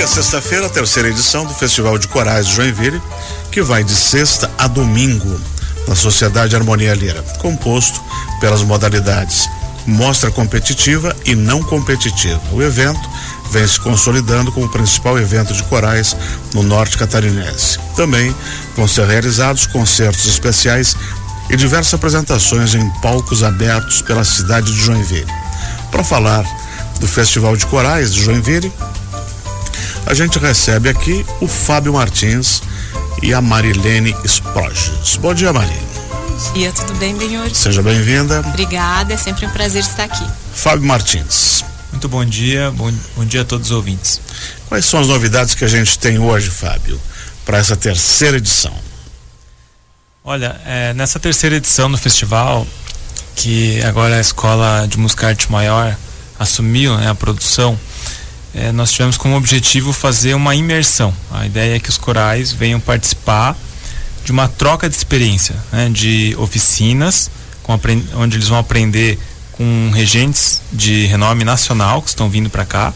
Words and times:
Inicia 0.00 0.22
sexta-feira 0.22 0.64
a 0.64 0.70
terceira 0.70 1.10
edição 1.10 1.44
do 1.44 1.52
Festival 1.52 1.98
de 1.98 2.08
Corais 2.08 2.46
de 2.46 2.54
Joinville, 2.54 3.02
que 3.52 3.60
vai 3.60 3.84
de 3.84 3.94
sexta 3.94 4.50
a 4.56 4.66
domingo 4.66 5.38
na 5.86 5.94
Sociedade 5.94 6.56
Harmonia 6.56 6.94
Lira, 6.94 7.22
composto 7.38 8.00
pelas 8.40 8.62
modalidades 8.62 9.46
mostra 9.86 10.30
competitiva 10.30 11.14
e 11.26 11.34
não 11.34 11.62
competitiva. 11.62 12.40
O 12.50 12.62
evento 12.62 12.98
vem 13.50 13.66
se 13.66 13.78
consolidando 13.78 14.50
como 14.50 14.64
o 14.64 14.70
principal 14.70 15.18
evento 15.18 15.52
de 15.52 15.62
corais 15.64 16.16
no 16.54 16.62
norte 16.62 16.96
catarinense. 16.96 17.78
Também 17.94 18.34
vão 18.74 18.88
ser 18.88 19.06
realizados 19.06 19.66
concertos 19.66 20.24
especiais 20.26 20.96
e 21.50 21.56
diversas 21.56 21.92
apresentações 21.92 22.74
em 22.74 22.88
palcos 23.02 23.42
abertos 23.42 24.00
pela 24.00 24.24
cidade 24.24 24.72
de 24.72 24.80
Joinville. 24.80 25.30
Para 25.90 26.02
falar 26.02 26.42
do 27.00 27.06
Festival 27.06 27.54
de 27.54 27.66
Corais 27.66 28.14
de 28.14 28.22
Joinville, 28.22 28.72
a 30.10 30.14
gente 30.14 30.40
recebe 30.40 30.88
aqui 30.88 31.24
o 31.40 31.46
Fábio 31.46 31.92
Martins 31.92 32.60
e 33.22 33.32
a 33.32 33.40
Marilene 33.40 34.12
Sproges. 34.24 35.14
Bom 35.18 35.32
dia, 35.32 35.52
Marilene. 35.52 35.86
Bom 36.08 36.52
dia, 36.52 36.72
tudo 36.72 36.94
bem, 36.94 37.16
Benhor? 37.16 37.48
Seja 37.54 37.80
bem-vinda. 37.80 38.40
Obrigada, 38.40 39.14
é 39.14 39.16
sempre 39.16 39.46
um 39.46 39.50
prazer 39.50 39.82
estar 39.82 40.02
aqui. 40.02 40.26
Fábio 40.52 40.84
Martins. 40.84 41.64
Muito 41.92 42.08
bom 42.08 42.24
dia, 42.24 42.72
bom, 42.72 42.92
bom 43.14 43.24
dia 43.24 43.42
a 43.42 43.44
todos 43.44 43.70
os 43.70 43.76
ouvintes. 43.76 44.20
Quais 44.68 44.84
são 44.84 44.98
as 44.98 45.06
novidades 45.06 45.54
que 45.54 45.64
a 45.64 45.68
gente 45.68 45.96
tem 45.96 46.18
hoje, 46.18 46.50
Fábio, 46.50 47.00
para 47.44 47.58
essa 47.58 47.76
terceira 47.76 48.36
edição? 48.36 48.74
Olha, 50.24 50.60
é, 50.66 50.92
nessa 50.92 51.20
terceira 51.20 51.54
edição 51.54 51.88
do 51.88 51.96
festival, 51.96 52.66
que 53.36 53.80
agora 53.84 54.16
a 54.16 54.20
Escola 54.20 54.86
de 54.88 54.98
Música 54.98 55.28
Arte 55.28 55.52
Maior 55.52 55.96
assumiu 56.36 56.96
né, 56.96 57.08
a 57.08 57.14
produção, 57.14 57.78
é, 58.54 58.72
nós 58.72 58.92
tivemos 58.92 59.16
como 59.16 59.36
objetivo 59.36 59.92
fazer 59.92 60.34
uma 60.34 60.54
imersão. 60.54 61.14
A 61.30 61.46
ideia 61.46 61.76
é 61.76 61.78
que 61.78 61.88
os 61.88 61.98
corais 61.98 62.52
venham 62.52 62.80
participar 62.80 63.56
de 64.24 64.32
uma 64.32 64.48
troca 64.48 64.88
de 64.88 64.96
experiência, 64.96 65.54
né, 65.72 65.88
de 65.88 66.34
oficinas, 66.38 67.30
onde 68.16 68.36
eles 68.36 68.48
vão 68.48 68.58
aprender 68.58 69.18
com 69.52 69.90
regentes 69.94 70.60
de 70.72 71.06
renome 71.06 71.44
nacional 71.44 72.02
que 72.02 72.08
estão 72.08 72.28
vindo 72.28 72.50
para 72.50 72.64
cá 72.64 72.92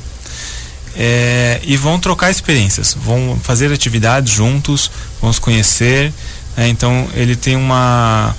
é, 0.97 1.61
e 1.63 1.77
vão 1.77 1.99
trocar 1.99 2.31
experiências, 2.31 2.97
vão 2.99 3.39
fazer 3.43 3.73
atividades 3.73 4.33
juntos, 4.33 4.91
vão 5.21 5.33
se 5.33 5.41
conhecer. 5.41 6.13
Né, 6.57 6.69
então 6.69 7.09
ele 7.15 7.37
tem 7.37 7.57
uma, 7.57 8.35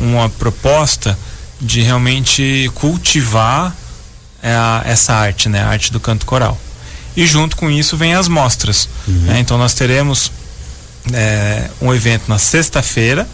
uma 0.00 0.28
proposta 0.28 1.16
de 1.60 1.82
realmente 1.82 2.70
cultivar 2.74 3.76
a, 4.42 4.82
essa 4.84 5.12
arte, 5.14 5.48
né, 5.48 5.62
a 5.62 5.68
arte 5.68 5.92
do 5.92 6.00
canto 6.00 6.26
coral. 6.26 6.58
E 7.16 7.26
junto 7.26 7.56
com 7.56 7.70
isso 7.70 7.96
vem 7.96 8.14
as 8.14 8.28
mostras. 8.28 8.88
Uhum. 9.06 9.14
Né, 9.14 9.40
então 9.40 9.58
nós 9.58 9.74
teremos 9.74 10.30
é, 11.12 11.68
um 11.80 11.92
evento 11.92 12.24
na 12.28 12.38
sexta-feira, 12.38 13.26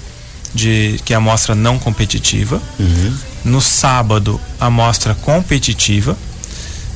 de 0.55 0.99
que 1.05 1.13
é 1.13 1.17
a 1.17 1.21
mostra 1.21 1.55
não 1.55 1.79
competitiva. 1.79 2.61
Uhum. 2.79 3.17
No 3.45 3.61
sábado, 3.61 4.41
a 4.59 4.71
mostra 4.71 5.15
competitiva. 5.15 6.17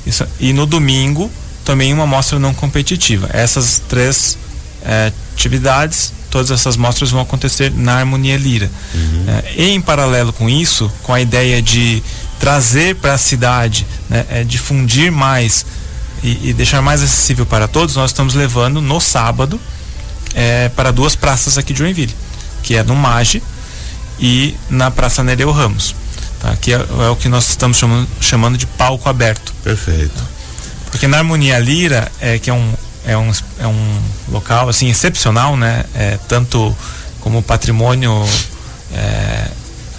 Isso, 0.06 0.26
e 0.38 0.52
no 0.52 0.66
domingo, 0.66 1.30
também 1.64 1.92
uma 1.92 2.06
mostra 2.06 2.38
não 2.38 2.54
competitiva. 2.54 3.28
Essas 3.32 3.82
três 3.88 4.38
é, 4.82 5.12
atividades, 5.34 6.12
todas 6.30 6.50
essas 6.50 6.76
mostras 6.76 7.10
vão 7.10 7.20
acontecer 7.20 7.70
na 7.72 7.98
Harmonia 7.98 8.36
Lira. 8.36 8.70
Uhum. 8.94 9.24
É, 9.28 9.54
e 9.56 9.70
em 9.70 9.80
paralelo 9.80 10.32
com 10.32 10.48
isso, 10.48 10.90
com 11.02 11.12
a 11.12 11.20
ideia 11.20 11.60
de 11.60 12.02
trazer 12.38 12.96
para 12.96 13.14
a 13.14 13.18
cidade, 13.18 13.86
né, 14.10 14.26
é, 14.28 14.44
difundir 14.44 15.10
mais 15.10 15.64
e, 16.22 16.50
e 16.50 16.52
deixar 16.52 16.82
mais 16.82 17.02
acessível 17.02 17.46
para 17.46 17.66
todos, 17.66 17.96
nós 17.96 18.10
estamos 18.10 18.34
levando 18.34 18.82
no 18.82 19.00
sábado 19.00 19.58
é, 20.34 20.68
para 20.70 20.90
duas 20.90 21.14
praças 21.14 21.56
aqui 21.56 21.72
de 21.72 21.78
Joinville, 21.78 22.14
que 22.62 22.76
é 22.76 22.82
no 22.82 22.94
Mage 22.94 23.42
e 24.18 24.54
na 24.68 24.90
Praça 24.90 25.22
Nereu 25.22 25.50
Ramos. 25.50 25.94
Tá? 26.40 26.56
Que 26.56 26.74
é, 26.74 26.76
é, 26.76 27.08
o 27.08 27.16
que 27.16 27.28
nós 27.28 27.48
estamos 27.48 27.78
chamando, 27.78 28.08
chamando 28.20 28.58
de 28.58 28.66
palco 28.66 29.08
aberto. 29.08 29.54
Perfeito. 29.62 30.14
Tá? 30.14 30.24
Porque 30.90 31.06
na 31.06 31.18
Harmonia 31.18 31.58
Lira, 31.58 32.10
é, 32.20 32.38
que 32.38 32.50
é 32.50 32.52
um, 32.52 32.74
é, 33.06 33.16
um, 33.16 33.30
é 33.58 33.66
um 33.66 34.00
local 34.28 34.68
assim 34.68 34.88
excepcional, 34.88 35.56
né? 35.56 35.84
É, 35.94 36.18
tanto 36.28 36.76
como 37.20 37.42
patrimônio 37.42 38.26
é, 38.92 39.50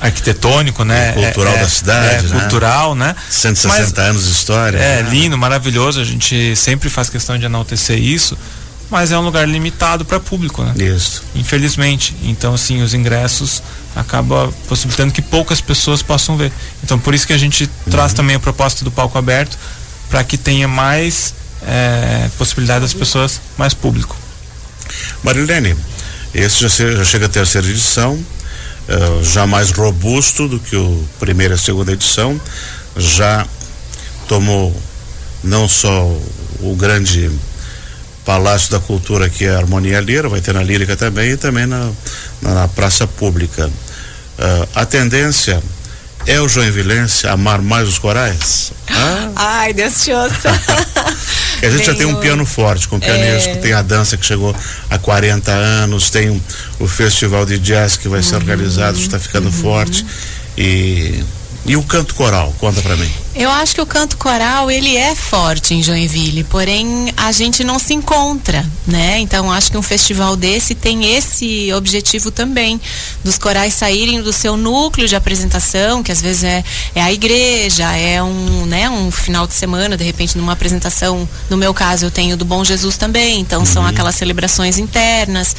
arquitetônico, 0.01 0.84
né? 0.84 1.09
É, 1.09 1.12
cultural 1.25 1.53
é, 1.53 1.59
da 1.59 1.69
cidade, 1.69 2.25
é, 2.25 2.29
né? 2.29 2.39
cultural, 2.39 2.95
né? 2.95 3.16
160 3.29 4.01
Mas, 4.01 4.09
anos 4.09 4.25
de 4.25 4.31
história. 4.31 4.78
É, 4.78 5.03
né? 5.03 5.09
lindo, 5.09 5.38
maravilhoso. 5.38 6.01
A 6.01 6.03
gente 6.03 6.56
sempre 6.56 6.89
faz 6.89 7.09
questão 7.09 7.38
de 7.38 7.45
enaltecer 7.45 7.97
isso 8.00 8.38
mas 8.91 9.09
é 9.13 9.17
um 9.17 9.22
lugar 9.22 9.47
limitado 9.47 10.03
para 10.03 10.19
público, 10.19 10.61
né? 10.66 10.73
Isso. 10.75 11.23
Infelizmente. 11.34 12.13
Então, 12.23 12.53
assim, 12.53 12.81
os 12.81 12.94
ingressos 12.94 13.63
acaba 13.95 14.51
possibilitando 14.67 15.13
que 15.13 15.22
poucas 15.22 15.61
pessoas 15.61 16.01
possam 16.03 16.35
ver. 16.35 16.51
Então, 16.84 17.00
por 17.00 17.16
isso 17.16 17.25
que 17.25 17.31
a 17.31 17.38
gente 17.38 17.63
uhum. 17.63 17.91
traz 17.91 18.11
também 18.11 18.35
a 18.35 18.40
proposta 18.40 18.84
do 18.84 18.91
palco 18.91 19.17
aberto 19.17 19.57
para 20.09 20.22
que 20.25 20.38
tenha 20.38 20.67
mais 20.67 21.34
é, 21.66 22.29
possibilidade 22.38 22.81
das 22.81 22.94
pessoas, 22.94 23.40
mais 23.57 23.73
público. 23.73 24.13
Marilene, 25.23 25.73
esse 26.34 26.59
já, 26.59 26.67
já 26.67 27.06
chega 27.06 27.28
a 27.28 27.29
terceira 27.29 27.66
edição, 27.66 28.19
uh, 28.89 29.23
já 29.23 29.45
mais 29.47 29.71
robusto 29.71 30.47
do 30.47 30.59
que 30.59 30.75
o 30.75 31.07
primeira 31.19 31.55
e 31.55 31.57
segunda 31.57 31.91
edição, 31.91 32.39
já 32.97 33.45
tomou 34.27 34.75
não 35.43 35.67
só 35.67 36.05
o 36.59 36.75
grande 36.75 37.31
Palácio 38.23 38.71
da 38.71 38.79
Cultura, 38.79 39.29
que 39.29 39.45
é 39.45 39.49
a 39.49 39.57
Harmonia 39.57 39.99
Lira, 39.99 40.29
vai 40.29 40.41
ter 40.41 40.53
na 40.53 40.61
Lírica 40.61 40.95
também 40.95 41.31
e 41.31 41.37
também 41.37 41.65
na, 41.65 41.91
na, 42.41 42.53
na 42.53 42.67
Praça 42.67 43.07
Pública. 43.07 43.67
Uh, 43.67 44.67
a 44.75 44.85
tendência 44.85 45.61
é 46.25 46.39
o 46.41 46.47
Joinvilense 46.47 47.27
amar 47.27 47.61
mais 47.61 47.87
os 47.87 47.97
corais? 47.97 48.71
Ah? 48.89 49.31
Ai, 49.35 49.73
Deus 49.73 50.03
te 50.03 50.11
ouça. 50.11 50.49
a 51.61 51.69
gente 51.69 51.85
já 51.85 51.93
tem 51.93 52.05
um 52.05 52.15
piano 52.15 52.45
forte, 52.45 52.87
com 52.87 52.99
pianista, 52.99 53.51
é... 53.51 53.55
tem 53.55 53.73
a 53.73 53.81
dança 53.81 54.17
que 54.17 54.25
chegou 54.25 54.55
há 54.89 54.97
40 54.97 55.51
anos, 55.51 56.09
tem 56.09 56.29
um, 56.29 56.41
o 56.79 56.87
festival 56.87 57.45
de 57.45 57.59
jazz 57.59 57.97
que 57.97 58.07
vai 58.07 58.19
uhum. 58.19 58.25
ser 58.25 58.35
organizado, 58.35 58.97
está 58.97 59.19
ficando 59.19 59.47
uhum. 59.47 59.51
forte. 59.51 60.05
E 60.57 61.23
e 61.65 61.75
o 61.75 61.83
canto 61.83 62.15
coral, 62.15 62.53
conta 62.59 62.81
para 62.81 62.95
mim. 62.95 63.09
Eu 63.33 63.49
acho 63.49 63.73
que 63.73 63.81
o 63.81 63.85
canto 63.85 64.17
coral 64.17 64.69
ele 64.69 64.97
é 64.97 65.15
forte 65.15 65.73
em 65.73 65.81
Joinville, 65.81 66.43
porém 66.43 67.13
a 67.15 67.31
gente 67.31 67.63
não 67.63 67.79
se 67.79 67.93
encontra, 67.93 68.65
né? 68.85 69.19
Então 69.19 69.49
acho 69.49 69.71
que 69.71 69.77
um 69.77 69.81
festival 69.81 70.35
desse 70.35 70.75
tem 70.75 71.15
esse 71.15 71.71
objetivo 71.73 72.29
também 72.29 72.79
dos 73.23 73.37
corais 73.37 73.73
saírem 73.73 74.21
do 74.21 74.33
seu 74.33 74.57
núcleo 74.57 75.07
de 75.07 75.15
apresentação, 75.15 76.03
que 76.03 76.11
às 76.11 76.21
vezes 76.21 76.43
é, 76.43 76.61
é 76.93 77.01
a 77.01 77.11
igreja, 77.13 77.89
é 77.95 78.21
um, 78.21 78.65
né, 78.65 78.89
um 78.89 79.09
final 79.09 79.47
de 79.47 79.53
semana, 79.53 79.95
de 79.95 80.03
repente 80.03 80.37
numa 80.37 80.51
apresentação, 80.51 81.27
no 81.49 81.55
meu 81.55 81.73
caso 81.73 82.05
eu 82.05 82.11
tenho 82.11 82.35
do 82.35 82.43
Bom 82.43 82.65
Jesus 82.65 82.97
também, 82.97 83.39
então 83.39 83.61
uhum. 83.61 83.65
são 83.65 83.85
aquelas 83.85 84.15
celebrações 84.15 84.77
internas. 84.77 85.55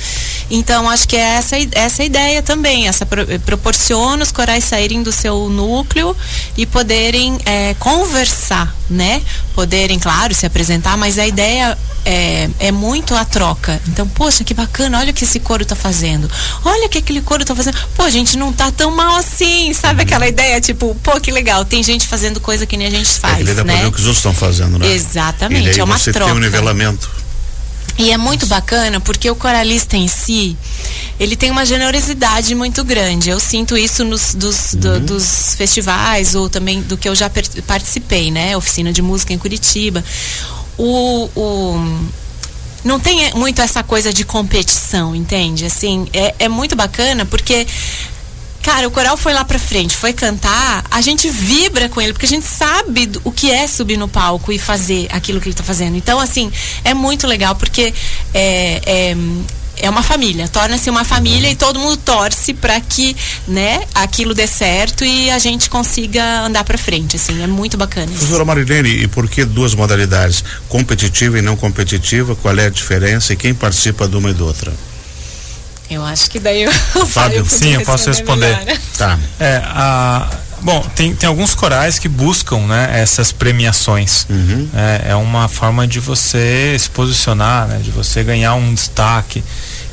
Então 0.51 0.91
acho 0.91 1.09
que 1.09 1.17
é 1.17 1.21
essa 1.21 1.57
essa 1.73 2.05
ideia 2.05 2.43
também, 2.43 2.87
essa 2.87 3.07
proporciona 3.47 4.23
os 4.23 4.31
corais 4.31 4.65
saírem 4.65 5.03
do 5.03 5.11
seu 5.11 5.49
núcleo 5.49 6.15
e 6.55 6.67
poderem 6.67 7.39
é, 7.47 7.62
é, 7.63 7.75
conversar, 7.75 8.75
né? 8.91 9.23
Poderem, 9.55 9.99
claro, 9.99 10.35
se 10.35 10.45
apresentar, 10.45 10.97
mas 10.97 11.19
a 11.19 11.27
ideia 11.27 11.79
é, 12.05 12.51
é 12.59 12.73
muito 12.73 13.15
a 13.15 13.25
troca. 13.25 13.81
Então, 13.89 14.07
poxa, 14.09 14.43
que 14.43 14.53
bacana, 14.53 14.99
olha 14.99 15.11
o 15.11 15.15
que 15.15 15.23
esse 15.23 15.39
coro 15.39 15.65
tá 15.65 15.77
fazendo. 15.77 16.29
Olha 16.65 16.87
o 16.87 16.89
que 16.89 16.99
aquele 16.99 17.21
coro 17.21 17.45
tá 17.45 17.55
fazendo. 17.55 17.79
Pô, 17.95 18.03
a 18.03 18.11
gente 18.11 18.37
não 18.37 18.53
tá 18.53 18.73
tão 18.73 18.91
mal 18.95 19.17
assim, 19.17 19.73
sabe 19.73 20.03
aquela 20.03 20.27
ideia, 20.27 20.61
tipo, 20.61 20.95
pô, 21.03 21.21
que 21.21 21.31
legal, 21.31 21.65
tem 21.65 21.83
gente 21.83 22.07
fazendo 22.07 22.41
coisa 22.41 22.67
que 22.67 22.77
nem 22.77 22.89
a 22.89 22.91
gente 22.91 23.11
faz, 23.21 23.49
é, 23.49 23.65
né? 23.65 23.87
o 23.87 23.93
que 23.93 24.01
os 24.01 24.07
outros 24.07 24.17
estão 24.17 24.35
fazendo, 24.35 24.79
né? 24.79 24.93
Exatamente, 24.93 25.79
é 25.79 25.85
uma 25.85 25.99
você 25.99 26.13
troca. 26.13 26.33
Tem 26.33 26.41
um 26.41 26.43
nivelamento. 26.43 27.23
E 27.99 28.11
é 28.11 28.17
muito 28.17 28.47
bacana 28.47 29.01
porque 29.01 29.31
o 29.31 29.37
coralista 29.37 29.97
em 29.97 30.09
si, 30.09 30.57
ele 31.23 31.37
tem 31.37 31.53
uma 31.53 31.65
generosidade 31.65 32.53
muito 32.53 32.83
grande. 32.83 33.31
Eu 33.31 33.39
sinto 33.39 33.77
isso 33.77 34.05
nos 34.05 34.35
dos, 34.35 34.73
uhum. 34.73 34.81
do, 34.81 35.01
dos 35.01 35.55
festivais 35.55 36.35
ou 36.35 36.51
também 36.51 36.83
do 36.83 36.97
que 36.97 37.09
eu 37.09 37.15
já 37.15 37.31
participei, 37.65 38.33
né? 38.33 38.57
Oficina 38.57 38.93
de 38.93 39.01
música 39.01 39.33
em 39.33 39.39
Curitiba. 39.39 40.03
O, 40.77 41.31
o, 41.37 42.09
não 42.83 42.99
tem 42.99 43.33
muito 43.35 43.63
essa 43.63 43.85
coisa 43.85 44.13
de 44.13 44.25
competição, 44.25 45.15
entende? 45.15 45.65
Assim, 45.65 46.09
é, 46.13 46.35
é 46.41 46.49
muito 46.49 46.75
bacana 46.75 47.25
porque 47.25 47.69
Cara, 48.63 48.87
o 48.87 48.93
coral 48.93 49.17
foi 49.17 49.33
lá 49.33 49.45
pra 49.45 49.59
frente, 49.59 49.97
foi 49.97 50.13
cantar, 50.13 50.85
a 50.89 51.01
gente 51.01 51.29
vibra 51.29 51.89
com 51.89 52.01
ele, 52.01 52.13
porque 52.13 52.27
a 52.27 52.29
gente 52.29 52.47
sabe 52.47 53.11
o 53.25 53.33
que 53.33 53.51
é 53.51 53.67
subir 53.67 53.97
no 53.97 54.07
palco 54.07 54.53
e 54.53 54.59
fazer 54.59 55.09
aquilo 55.11 55.41
que 55.41 55.49
ele 55.49 55.55
tá 55.55 55.65
fazendo. 55.65 55.97
Então, 55.97 56.21
assim, 56.21 56.49
é 56.85 56.95
muito 56.95 57.27
legal, 57.27 57.57
porque 57.57 57.93
é, 58.33 58.81
é 58.87 59.17
é 59.77 59.89
uma 59.89 60.03
família, 60.03 60.49
torna-se 60.49 60.89
uma 60.91 61.05
família 61.05 61.51
e 61.51 61.57
todo 61.57 61.79
mundo 61.79 61.97
torce 61.97 62.55
para 62.55 62.79
que, 62.81 63.17
né, 63.49 63.83
aquilo 63.95 64.35
dê 64.35 64.47
certo 64.47 65.05
e 65.05 65.31
a 65.31 65.39
gente 65.39 65.71
consiga 65.71 66.43
andar 66.43 66.65
para 66.65 66.79
frente, 66.79 67.17
assim, 67.17 67.43
é 67.43 67.47
muito 67.47 67.77
bacana. 67.77 68.07
Isso. 68.07 68.19
Professora 68.19 68.45
Marilene, 68.45 69.03
e 69.03 69.09
por 69.09 69.29
que 69.29 69.45
duas 69.45 69.75
modalidades, 69.75 70.45
competitiva 70.69 71.39
e 71.39 71.43
não 71.43 71.57
competitiva? 71.57 72.37
Qual 72.37 72.57
é 72.59 72.67
a 72.67 72.71
diferença 72.71 73.33
e 73.33 73.37
quem 73.37 73.55
participa 73.55 74.07
de 74.07 74.17
uma 74.17 74.31
e 74.31 74.35
da 74.35 74.45
outra? 74.45 74.73
Eu 75.91 76.05
acho 76.05 76.31
que 76.31 76.41
daí 76.41 76.63
eu, 76.63 76.73
Fábio, 77.07 77.45
sim, 77.47 77.75
eu 77.75 77.83
posso 77.83 78.09
responder. 78.09 78.57
Melhor. 78.65 78.79
Tá. 78.97 79.19
É, 79.39 79.63
a 79.65 80.42
Bom, 80.63 80.81
tem, 80.95 81.13
tem 81.15 81.29
alguns 81.29 81.55
corais 81.55 81.99
que 81.99 82.09
buscam 82.09 82.61
né, 82.67 82.91
essas 82.95 83.33
premiações. 83.33 84.27
Uhum. 84.31 84.69
É, 84.73 85.11
é, 85.11 85.17
uma 85.17 85.49
forma 85.49 85.87
de 85.89 85.99
você 85.99 86.77
se 86.79 86.89
posicionar, 86.89 87.67
né, 87.67 87.81
de 87.83 87.91
você 87.91 88.23
ganhar 88.23 88.55
um 88.55 88.73
destaque. 88.73 89.43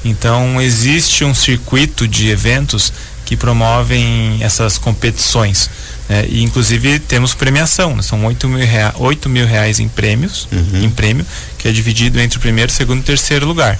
Então, 0.05 0.61
existe 0.61 1.25
um 1.25 1.33
circuito 1.33 2.07
de 2.07 2.29
eventos 2.29 2.93
que 3.25 3.35
promovem 3.35 4.37
essas 4.41 4.77
competições. 4.77 5.69
Né, 6.07 6.25
e, 6.29 6.43
inclusive, 6.43 6.99
temos 6.99 7.33
premiação. 7.33 7.95
Né, 7.95 8.03
são 8.03 8.23
8 8.23 8.47
mil, 8.47 8.65
rea 8.65 8.93
8 8.95 9.27
mil 9.27 9.47
reais 9.47 9.79
em 9.79 9.87
prêmios, 9.87 10.47
uhum. 10.51 10.83
em 10.83 10.89
prêmio, 10.89 11.25
que 11.57 11.67
é 11.67 11.71
dividido 11.71 12.19
entre 12.19 12.37
o 12.37 12.41
primeiro, 12.41 12.71
segundo 12.71 12.99
e 12.99 13.03
terceiro 13.03 13.47
lugar. 13.47 13.79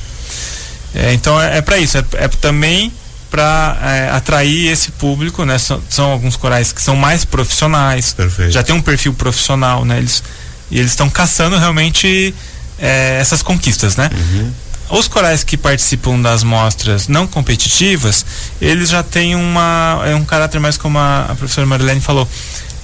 É, 0.96 1.14
então, 1.14 1.40
é, 1.40 1.60
é 1.60 1.62
para 1.62 1.78
isso. 1.78 2.00
É, 2.00 2.04
é 2.14 2.28
também 2.28 2.92
para 3.30 3.78
é, 3.82 4.10
atrair 4.10 4.72
esse 4.72 4.92
público, 4.92 5.46
né? 5.46 5.58
São, 5.58 5.82
são, 5.90 6.12
alguns 6.12 6.36
corais 6.36 6.72
que 6.72 6.82
são 6.82 6.96
mais 6.96 7.24
profissionais, 7.24 8.14
Perfeito. 8.14 8.52
já 8.52 8.64
tem 8.64 8.76
um 8.76 8.82
perfil 8.82 9.14
profissional, 9.14 9.86
né? 9.86 9.98
Eles, 9.98 10.24
e 10.72 10.80
eles 10.80 10.92
estão 10.92 11.10
caçando 11.10 11.58
realmente 11.58 12.34
é, 12.78 13.18
essas 13.20 13.42
conquistas, 13.42 13.96
né? 13.96 14.10
Uhum. 14.14 14.52
Os 14.98 15.08
corais 15.08 15.44
que 15.44 15.56
participam 15.56 16.20
das 16.20 16.44
mostras 16.44 17.08
não 17.08 17.28
competitivas, 17.28 18.26
eles 18.60 18.90
já 18.90 19.04
têm 19.04 19.36
uma, 19.36 20.02
é 20.06 20.16
um 20.16 20.26
caráter 20.26 20.60
mais 20.60 20.78
como 20.78 20.98
a, 20.98 21.26
a 21.30 21.36
professora 21.36 21.68
Marilene 21.68 22.02
falou, 22.02 22.28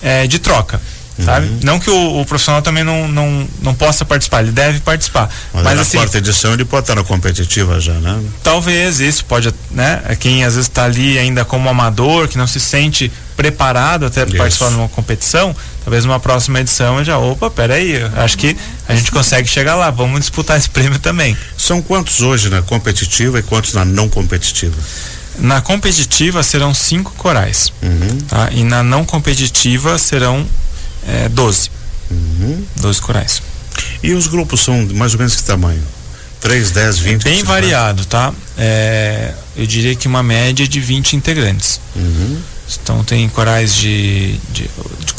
é, 0.03 0.27
de 0.27 0.38
troca 0.38 0.80
sabe? 1.23 1.47
Uhum. 1.47 1.59
Não 1.63 1.79
que 1.79 1.89
o, 1.89 2.21
o, 2.21 2.25
profissional 2.25 2.62
também 2.62 2.83
não, 2.83 3.07
não, 3.07 3.47
não 3.62 3.73
possa 3.73 4.03
participar, 4.03 4.41
ele 4.41 4.51
deve 4.51 4.79
participar. 4.79 5.29
Mas, 5.53 5.63
mas 5.63 5.75
na 5.75 5.81
assim, 5.81 5.97
quarta 5.97 6.17
edição 6.17 6.53
ele 6.53 6.65
pode 6.65 6.83
estar 6.83 6.95
na 6.95 7.03
competitiva 7.03 7.79
já, 7.79 7.94
né? 7.94 8.19
Talvez 8.44 9.00
isso 9.00 9.23
pode, 9.25 9.53
né? 9.71 10.01
É 10.07 10.15
quem 10.15 10.44
às 10.44 10.56
vezes 10.56 10.67
está 10.67 10.83
ali 10.85 11.17
ainda 11.17 11.45
como 11.45 11.69
amador, 11.69 12.27
que 12.27 12.38
não 12.38 12.47
se 12.47 12.59
sente 12.59 13.12
preparado 13.35 14.06
até 14.06 14.25
para 14.25 14.38
participar 14.38 14.69
de 14.69 14.75
uma 14.75 14.88
competição, 14.89 15.56
talvez 15.83 16.06
numa 16.06 16.19
próxima 16.19 16.62
edição 16.62 17.03
já, 17.03 17.18
opa, 17.18 17.50
peraí, 17.50 18.01
acho 18.15 18.38
que 18.38 18.56
a 18.88 18.95
gente 18.95 19.11
consegue 19.11 19.47
chegar 19.47 19.75
lá, 19.75 19.91
vamos 19.91 20.21
disputar 20.21 20.57
esse 20.57 20.69
prêmio 20.69 21.00
também. 21.00 21.35
São 21.57 21.81
quantos 21.81 22.21
hoje 22.21 22.50
na 22.50 22.61
competitiva 22.61 23.39
e 23.39 23.44
quantos 23.44 23.73
na 23.73 23.83
não 23.83 24.07
competitiva? 24.07 24.75
Na 25.38 25.59
competitiva 25.59 26.41
serão 26.44 26.73
cinco 26.73 27.11
corais, 27.18 27.73
uhum. 27.81 28.18
tá? 28.27 28.50
E 28.51 28.63
na 28.63 28.81
não 28.81 29.03
competitiva 29.03 29.97
serão 29.97 30.47
é, 31.07 31.30
12. 31.30 31.69
Uhum. 32.12 32.66
12 32.78 33.02
corais. 33.02 33.42
E 34.02 34.13
os 34.13 34.28
grupos 34.28 34.62
são 34.62 34.88
mais 34.94 35.13
ou 35.13 35.19
menos 35.19 35.36
que 35.36 35.44
tamanho? 35.44 35.84
3, 36.42 36.72
10, 36.72 37.00
20? 37.00 37.24
Bem 37.24 37.44
variado, 37.44 38.06
tá? 38.06 38.31
É, 38.57 39.34
eu 39.56 39.66
diria 39.66 39.96
que 39.96 40.07
uma 40.07 40.22
média 40.22 40.68
de 40.68 40.80
20 40.80 41.16
integrantes. 41.16 41.80
Uhum. 41.96 42.40
Então 42.81 43.04
tem 43.04 43.28
corais 43.30 43.74
de, 43.75 44.38
de, 44.52 44.63
de, 44.63 44.69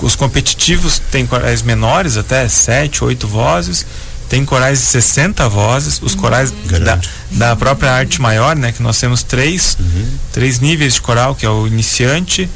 Os 0.02 0.16
competitivos 0.16 1.00
tem 1.10 1.26
corais 1.26 1.62
menores, 1.62 2.16
até 2.16 2.48
7, 2.48 3.04
8 3.04 3.26
vozes. 3.26 3.86
Tem 4.28 4.44
corais 4.44 4.80
de 4.80 4.84
60 4.86 5.48
vozes, 5.48 6.00
os 6.02 6.14
corais 6.14 6.50
uhum. 6.50 6.80
da, 6.84 7.00
da 7.30 7.56
própria 7.56 7.92
arte 7.92 8.20
maior, 8.20 8.56
né? 8.56 8.72
Que 8.72 8.82
nós 8.82 8.98
temos 8.98 9.22
três, 9.22 9.76
uhum. 9.78 10.08
três 10.32 10.58
níveis 10.58 10.94
de 10.94 11.00
coral, 11.00 11.34
que 11.36 11.46
é 11.46 11.50
o 11.50 11.66
iniciante, 11.66 12.48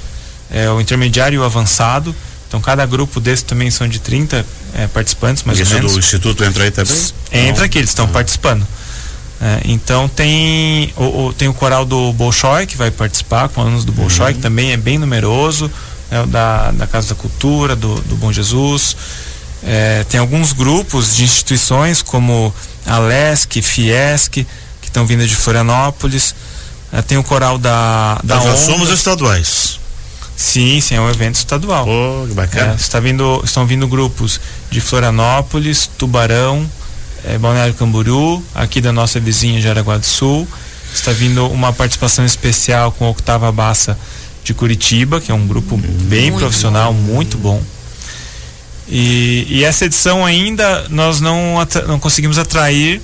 é, 0.51 0.69
o 0.71 0.81
intermediário 0.81 1.37
e 1.37 1.39
o 1.39 1.45
avançado. 1.45 2.15
Então 2.51 2.61
cada 2.61 2.85
grupo 2.85 3.21
desse 3.21 3.45
também 3.45 3.71
são 3.71 3.87
de 3.87 4.01
30 4.01 4.45
é, 4.75 4.89
participantes, 4.89 5.45
mais 5.45 5.57
Isso 5.61 5.71
ou 5.71 5.77
menos. 5.77 5.93
do 5.93 6.01
Instituto 6.01 6.43
entra 6.43 6.65
aí 6.65 6.73
também? 6.73 6.97
Entra 7.31 7.67
aqui, 7.67 7.79
eles 7.79 7.91
estão 7.91 8.09
participando. 8.09 8.67
É, 9.41 9.61
então 9.67 10.09
tem 10.09 10.93
o, 10.97 11.27
o, 11.27 11.33
tem 11.33 11.47
o 11.47 11.55
coral 11.55 11.85
do 11.85 12.13
Bolshoi 12.13 12.67
que 12.67 12.77
vai 12.77 12.91
participar 12.91 13.49
com 13.49 13.61
alunos 13.61 13.85
do 13.85 13.93
Bolshoi, 13.93 14.31
uhum. 14.31 14.35
que 14.35 14.41
também 14.41 14.73
é 14.73 14.77
bem 14.77 14.99
numeroso, 14.99 15.71
é 16.11 16.21
o 16.21 16.27
da, 16.27 16.73
da 16.73 16.89
Casa 16.89 17.11
da 17.11 17.15
Cultura, 17.15 17.77
do, 17.77 18.01
do 18.01 18.17
Bom 18.17 18.33
Jesus. 18.33 18.97
É, 19.63 20.05
tem 20.09 20.19
alguns 20.19 20.53
grupos 20.53 21.15
de 21.15 21.23
instituições 21.23 22.03
como 22.03 22.53
a 22.85 22.99
LESC, 22.99 23.63
Fiesc, 23.63 24.33
que 24.33 24.47
estão 24.83 25.07
vindo 25.07 25.25
de 25.25 25.37
Florianópolis. 25.37 26.35
É, 26.93 27.01
tem 27.01 27.17
o 27.17 27.23
coral 27.23 27.59
da, 27.59 28.21
da 28.25 28.35
Nós 28.37 28.59
somos 28.59 28.91
estaduais. 28.91 29.80
Sim, 30.41 30.81
sim, 30.81 30.95
é 30.95 31.01
um 31.01 31.11
evento 31.11 31.35
estadual. 31.35 31.85
Pô, 31.85 32.25
que 32.27 32.33
bacana. 32.33 32.73
É, 32.73 32.75
está 32.75 32.99
vindo, 32.99 33.43
estão 33.45 33.67
vindo 33.67 33.87
grupos 33.87 34.41
de 34.71 34.81
Florianópolis, 34.81 35.89
Tubarão, 35.99 36.69
é, 37.27 37.37
Balneário 37.37 37.75
Camboriú, 37.75 38.43
aqui 38.55 38.81
da 38.81 38.91
nossa 38.91 39.21
vizinha 39.21 39.61
Jaraguá 39.61 39.99
do 39.99 40.07
Sul. 40.07 40.49
Está 40.95 41.13
vindo 41.13 41.47
uma 41.49 41.75
participação 41.75 42.25
especial 42.25 42.91
com 42.91 43.05
a 43.05 43.11
Octava 43.11 43.53
Bassa 43.53 43.99
de 44.43 44.55
Curitiba, 44.55 45.21
que 45.21 45.31
é 45.31 45.35
um 45.35 45.47
grupo 45.47 45.77
bem 45.77 46.31
muito 46.31 46.39
profissional, 46.39 46.95
bom. 46.95 47.01
muito 47.01 47.37
bom. 47.37 47.63
E, 48.89 49.47
e, 49.47 49.63
essa 49.63 49.85
edição 49.85 50.25
ainda 50.25 50.87
nós 50.89 51.21
não, 51.21 51.57
não 51.87 52.01
conseguimos 52.01 52.39
atrair 52.39 53.01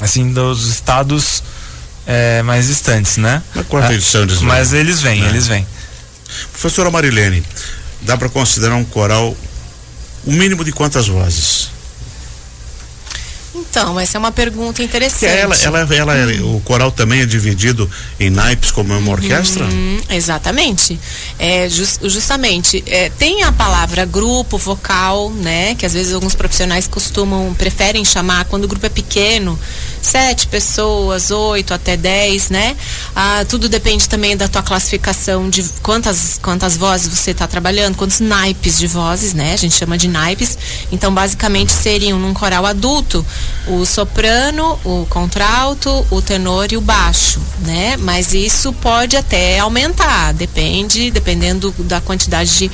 assim 0.00 0.32
dos 0.32 0.68
estados 0.68 1.42
é, 2.06 2.40
mais 2.42 2.68
distantes, 2.68 3.16
né? 3.16 3.42
Na 3.52 3.64
quarta 3.64 3.92
edição 3.92 4.22
eles 4.22 4.40
Mas 4.40 4.72
eles 4.72 5.02
vêm, 5.02 5.24
é. 5.24 5.28
eles 5.28 5.48
vêm. 5.48 5.66
Professora 6.52 6.90
Marilene, 6.90 7.42
dá 8.02 8.16
para 8.16 8.28
considerar 8.28 8.76
um 8.76 8.84
coral 8.84 9.36
o 10.24 10.32
mínimo 10.32 10.64
de 10.64 10.72
quantas 10.72 11.06
vozes? 11.06 11.76
Então, 13.54 13.98
essa 13.98 14.16
é 14.16 14.18
uma 14.18 14.32
pergunta 14.32 14.82
interessante. 14.82 15.26
ela, 15.26 15.56
ela, 15.56 15.94
ela 15.94 16.14
hum. 16.42 16.56
o 16.56 16.60
coral 16.60 16.90
também 16.90 17.20
é 17.20 17.26
dividido 17.26 17.90
em 18.18 18.30
naipes 18.30 18.70
como 18.70 18.96
uma 18.96 19.12
orquestra? 19.12 19.64
Hum, 19.64 19.98
exatamente. 20.10 20.98
É, 21.38 21.68
just, 21.68 22.00
justamente. 22.04 22.82
É, 22.86 23.10
tem 23.10 23.42
a 23.42 23.52
palavra 23.52 24.04
grupo, 24.04 24.58
vocal, 24.58 25.30
né? 25.30 25.74
Que 25.74 25.86
às 25.86 25.92
vezes 25.92 26.14
alguns 26.14 26.34
profissionais 26.34 26.86
costumam, 26.86 27.54
preferem 27.54 28.04
chamar 28.04 28.44
quando 28.46 28.64
o 28.64 28.68
grupo 28.68 28.86
é 28.86 28.90
pequeno, 28.90 29.58
sete 30.06 30.46
pessoas, 30.46 31.30
oito 31.30 31.74
até 31.74 31.96
dez, 31.96 32.48
né? 32.48 32.76
Ah, 33.14 33.44
tudo 33.48 33.68
depende 33.68 34.08
também 34.08 34.36
da 34.36 34.46
tua 34.46 34.62
classificação 34.62 35.50
de 35.50 35.62
quantas, 35.82 36.38
quantas 36.40 36.76
vozes 36.76 37.08
você 37.08 37.32
está 37.32 37.46
trabalhando, 37.46 37.96
quantos 37.96 38.20
naipes 38.20 38.78
de 38.78 38.86
vozes, 38.86 39.34
né? 39.34 39.52
A 39.52 39.56
gente 39.56 39.74
chama 39.74 39.98
de 39.98 40.08
naipes. 40.08 40.56
Então, 40.92 41.12
basicamente, 41.12 41.72
seriam 41.72 42.18
num 42.18 42.32
coral 42.32 42.64
adulto 42.64 43.24
o 43.66 43.84
soprano, 43.84 44.78
o 44.84 45.06
contralto, 45.10 46.06
o 46.10 46.22
tenor 46.22 46.72
e 46.72 46.76
o 46.76 46.80
baixo, 46.80 47.40
né? 47.60 47.96
Mas 47.98 48.32
isso 48.32 48.72
pode 48.74 49.16
até 49.16 49.58
aumentar, 49.58 50.32
depende, 50.32 51.10
dependendo 51.10 51.74
da 51.80 52.00
quantidade 52.00 52.56
de 52.56 52.70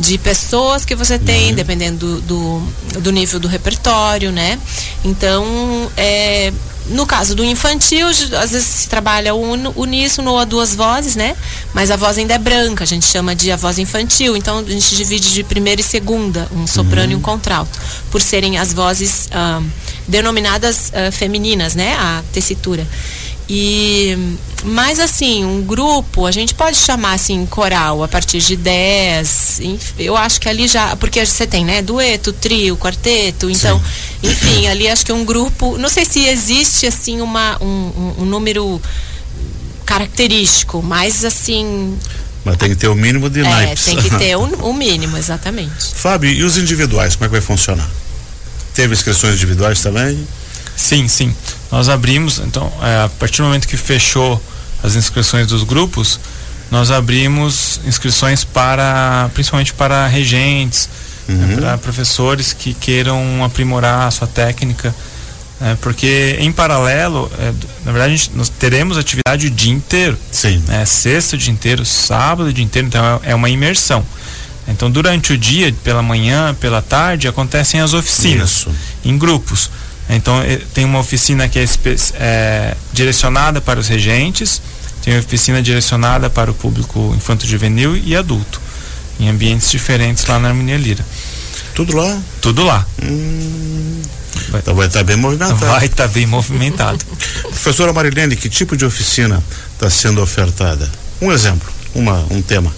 de 0.00 0.16
pessoas 0.16 0.84
que 0.86 0.94
você 0.94 1.18
tem, 1.18 1.50
uhum. 1.50 1.54
dependendo 1.56 2.20
do, 2.20 2.20
do, 2.22 3.00
do, 3.00 3.12
nível 3.12 3.38
do 3.38 3.46
repertório, 3.46 4.32
né? 4.32 4.58
Então, 5.04 5.44
é, 5.94 6.50
no 6.90 7.06
caso 7.06 7.34
do 7.34 7.44
infantil, 7.44 8.06
às 8.08 8.50
vezes 8.50 8.64
se 8.64 8.88
trabalha 8.88 9.34
un, 9.34 9.72
uníssono 9.76 10.32
ou 10.32 10.38
a 10.38 10.44
duas 10.44 10.74
vozes, 10.74 11.16
né? 11.16 11.36
Mas 11.72 11.90
a 11.90 11.96
voz 11.96 12.18
ainda 12.18 12.34
é 12.34 12.38
branca, 12.38 12.84
a 12.84 12.86
gente 12.86 13.06
chama 13.06 13.34
de 13.34 13.50
a 13.50 13.56
voz 13.56 13.78
infantil. 13.78 14.36
Então 14.36 14.58
a 14.58 14.64
gente 14.64 14.96
divide 14.96 15.32
de 15.32 15.44
primeira 15.44 15.80
e 15.80 15.84
segunda, 15.84 16.48
um 16.52 16.66
soprano 16.66 17.06
uhum. 17.06 17.12
e 17.12 17.16
um 17.16 17.20
contralto, 17.20 17.78
por 18.10 18.20
serem 18.20 18.58
as 18.58 18.72
vozes 18.72 19.28
uh, 19.28 19.64
denominadas 20.08 20.90
uh, 20.90 21.12
femininas, 21.12 21.74
né? 21.74 21.94
A 21.94 22.22
tessitura. 22.32 22.86
E 23.52 24.16
mas 24.62 25.00
assim, 25.00 25.44
um 25.44 25.60
grupo, 25.60 26.24
a 26.24 26.30
gente 26.30 26.54
pode 26.54 26.76
chamar 26.76 27.14
assim 27.14 27.44
coral 27.46 28.04
a 28.04 28.06
partir 28.06 28.38
de 28.38 28.54
10. 28.54 29.60
Eu 29.98 30.16
acho 30.16 30.40
que 30.40 30.48
ali 30.48 30.68
já, 30.68 30.94
porque 30.94 31.24
você 31.26 31.48
tem, 31.48 31.64
né, 31.64 31.82
dueto, 31.82 32.32
trio, 32.32 32.76
quarteto, 32.76 33.50
então, 33.50 33.82
Sim. 34.22 34.30
enfim, 34.30 34.68
ali 34.68 34.86
acho 34.86 35.04
que 35.04 35.12
um 35.12 35.24
grupo, 35.24 35.76
não 35.78 35.88
sei 35.88 36.04
se 36.04 36.20
existe 36.26 36.86
assim 36.86 37.20
uma 37.20 37.58
um, 37.60 37.66
um, 37.66 38.14
um 38.20 38.24
número 38.24 38.80
característico, 39.84 40.80
mas 40.80 41.24
assim, 41.24 41.98
mas 42.44 42.56
tem 42.56 42.70
que 42.70 42.76
ter 42.76 42.88
o 42.88 42.94
mínimo 42.94 43.28
de 43.28 43.40
é, 43.40 43.42
naipes. 43.42 43.84
tem 43.84 43.96
que 43.96 44.10
ter 44.10 44.36
o, 44.38 44.44
o 44.44 44.72
mínimo, 44.72 45.16
exatamente. 45.16 45.92
Fábio, 45.94 46.30
e 46.30 46.44
os 46.44 46.56
individuais, 46.56 47.16
como 47.16 47.24
é 47.24 47.28
que 47.28 47.32
vai 47.32 47.40
funcionar? 47.40 47.90
Teve 48.74 48.94
inscrições 48.94 49.34
individuais 49.34 49.80
também? 49.80 50.24
Sim, 50.80 51.06
sim. 51.08 51.34
Nós 51.70 51.88
abrimos, 51.90 52.38
então, 52.38 52.72
é, 52.82 53.04
a 53.04 53.08
partir 53.08 53.42
do 53.42 53.44
momento 53.44 53.68
que 53.68 53.76
fechou 53.76 54.42
as 54.82 54.96
inscrições 54.96 55.46
dos 55.46 55.62
grupos, 55.62 56.18
nós 56.70 56.90
abrimos 56.90 57.80
inscrições 57.84 58.44
para, 58.44 59.30
principalmente 59.34 59.74
para 59.74 60.06
regentes, 60.06 60.88
né, 61.28 61.34
uhum. 61.34 61.46
né, 61.48 61.56
para 61.56 61.78
professores 61.78 62.54
que 62.54 62.72
queiram 62.72 63.44
aprimorar 63.44 64.08
a 64.08 64.10
sua 64.10 64.26
técnica 64.26 64.94
Né? 65.60 65.76
Porque 65.82 66.38
em 66.40 66.50
paralelo, 66.50 67.30
é, 67.38 67.52
na 67.84 67.92
verdade, 67.92 68.16
gente, 68.16 68.30
nós 68.34 68.48
teremos 68.48 68.96
atividade 68.96 69.46
o 69.46 69.50
dia 69.50 69.72
inteiro. 69.72 70.16
Sim. 70.32 70.62
Né? 70.66 70.86
Sexta 70.86 71.36
o 71.36 71.38
dia 71.38 71.52
inteiro, 71.52 71.84
sábado 71.84 72.48
o 72.48 72.52
dia 72.52 72.64
inteiro, 72.64 72.88
então 72.88 73.20
é, 73.22 73.32
é 73.32 73.34
uma 73.34 73.50
imersão. 73.50 74.02
Então, 74.66 74.90
durante 74.90 75.32
o 75.34 75.38
dia, 75.38 75.74
pela 75.84 76.02
manhã, 76.02 76.54
pela 76.54 76.80
tarde, 76.80 77.28
acontecem 77.28 77.80
as 77.80 77.92
oficinas 77.92 78.50
Isso. 78.50 78.70
em 79.04 79.18
grupos. 79.18 79.68
Então, 80.16 80.42
eh, 80.42 80.60
tem 80.74 80.84
uma 80.84 80.98
oficina 80.98 81.48
que 81.48 81.58
é, 81.58 81.64
é, 82.14 82.76
direcionada 82.92 83.60
para 83.60 83.78
os 83.78 83.88
regentes, 83.88 84.60
tem 85.02 85.18
oficina 85.18 85.62
direcionada 85.62 86.28
para 86.28 86.50
o 86.50 86.54
público 86.54 87.14
infanto-juvenil 87.16 87.96
e 87.96 88.16
adulto, 88.16 88.60
em 89.18 89.28
ambientes 89.28 89.70
diferentes 89.70 90.26
lá 90.26 90.38
na 90.38 90.48
Harmonia 90.48 90.76
Lira. 90.76 91.04
Tudo 91.74 91.96
lá? 91.96 92.20
Tudo 92.40 92.64
lá. 92.64 92.84
Hum, 93.02 94.02
vai, 94.50 94.60
então 94.60 94.74
vai 94.74 94.86
estar 94.88 95.04
bem 95.04 95.16
movimentado. 95.16 95.56
Vai 95.56 95.86
estar 95.86 96.08
bem 96.08 96.26
movimentado. 96.26 97.04
Professora 97.42 97.92
Marilene, 97.92 98.36
que 98.36 98.48
tipo 98.48 98.76
de 98.76 98.84
oficina 98.84 99.42
está 99.74 99.88
sendo 99.88 100.20
ofertada? 100.20 100.90
Um 101.20 101.30
exemplo, 101.30 101.68
uma, 101.94 102.26
um 102.30 102.42
tema. 102.42 102.74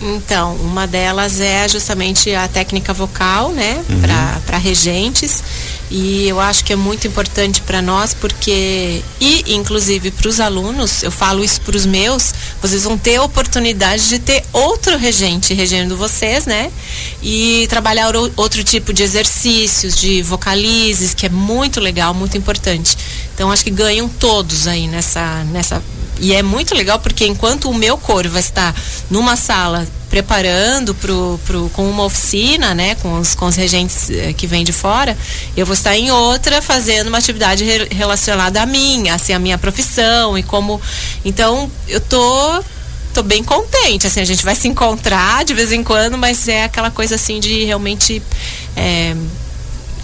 Então, 0.00 0.54
uma 0.56 0.86
delas 0.86 1.40
é 1.40 1.66
justamente 1.68 2.34
a 2.34 2.46
técnica 2.48 2.92
vocal, 2.92 3.52
né, 3.52 3.82
uhum. 3.88 4.02
para 4.44 4.58
regentes. 4.58 5.42
E 5.90 6.26
eu 6.28 6.40
acho 6.40 6.64
que 6.64 6.72
é 6.72 6.76
muito 6.76 7.06
importante 7.06 7.62
para 7.62 7.80
nós 7.80 8.12
porque 8.12 9.02
e 9.20 9.54
inclusive 9.54 10.10
para 10.10 10.28
os 10.28 10.40
alunos, 10.40 11.02
eu 11.02 11.12
falo 11.12 11.44
isso 11.44 11.60
para 11.60 11.76
os 11.76 11.86
meus, 11.86 12.34
vocês 12.60 12.82
vão 12.82 12.98
ter 12.98 13.16
a 13.16 13.22
oportunidade 13.22 14.08
de 14.08 14.18
ter 14.18 14.42
outro 14.52 14.96
regente 14.96 15.54
regendo 15.54 15.96
vocês, 15.96 16.44
né? 16.44 16.72
E 17.22 17.66
trabalhar 17.68 18.12
outro 18.36 18.64
tipo 18.64 18.92
de 18.92 19.04
exercícios, 19.04 19.94
de 19.94 20.22
vocalizes, 20.22 21.14
que 21.14 21.26
é 21.26 21.28
muito 21.28 21.78
legal, 21.78 22.12
muito 22.12 22.36
importante. 22.36 22.96
Então 23.34 23.52
acho 23.52 23.62
que 23.62 23.70
ganham 23.70 24.08
todos 24.08 24.66
aí 24.66 24.88
nessa 24.88 25.44
nessa 25.52 25.82
e 26.18 26.34
é 26.34 26.42
muito 26.42 26.74
legal 26.74 26.98
porque 26.98 27.26
enquanto 27.26 27.68
o 27.70 27.74
meu 27.74 27.98
coro 27.98 28.30
vai 28.30 28.40
estar 28.40 28.74
numa 29.10 29.36
sala 29.36 29.86
preparando 30.08 30.94
pro, 30.94 31.38
pro, 31.44 31.68
com 31.70 31.88
uma 31.88 32.04
oficina, 32.04 32.74
né, 32.74 32.94
com 32.96 33.18
os, 33.18 33.34
com 33.34 33.46
os 33.46 33.56
regentes 33.56 34.08
eh, 34.10 34.32
que 34.32 34.46
vêm 34.46 34.64
de 34.64 34.72
fora, 34.72 35.16
eu 35.56 35.66
vou 35.66 35.74
estar 35.74 35.96
em 35.96 36.10
outra 36.10 36.62
fazendo 36.62 37.08
uma 37.08 37.18
atividade 37.18 37.64
re, 37.64 37.88
relacionada 37.90 38.62
a 38.62 38.66
mim, 38.66 39.08
assim, 39.08 39.32
a 39.32 39.38
minha 39.38 39.58
profissão 39.58 40.38
e 40.38 40.42
como. 40.42 40.80
Então, 41.24 41.70
eu 41.88 42.00
tô 42.00 42.62
tô 43.12 43.22
bem 43.22 43.42
contente, 43.42 44.06
assim, 44.06 44.20
a 44.20 44.26
gente 44.26 44.44
vai 44.44 44.54
se 44.54 44.68
encontrar 44.68 45.42
de 45.42 45.54
vez 45.54 45.72
em 45.72 45.82
quando, 45.82 46.18
mas 46.18 46.48
é 46.48 46.64
aquela 46.64 46.90
coisa 46.90 47.14
assim 47.14 47.40
de 47.40 47.64
realmente 47.64 48.22
é, 48.76 49.16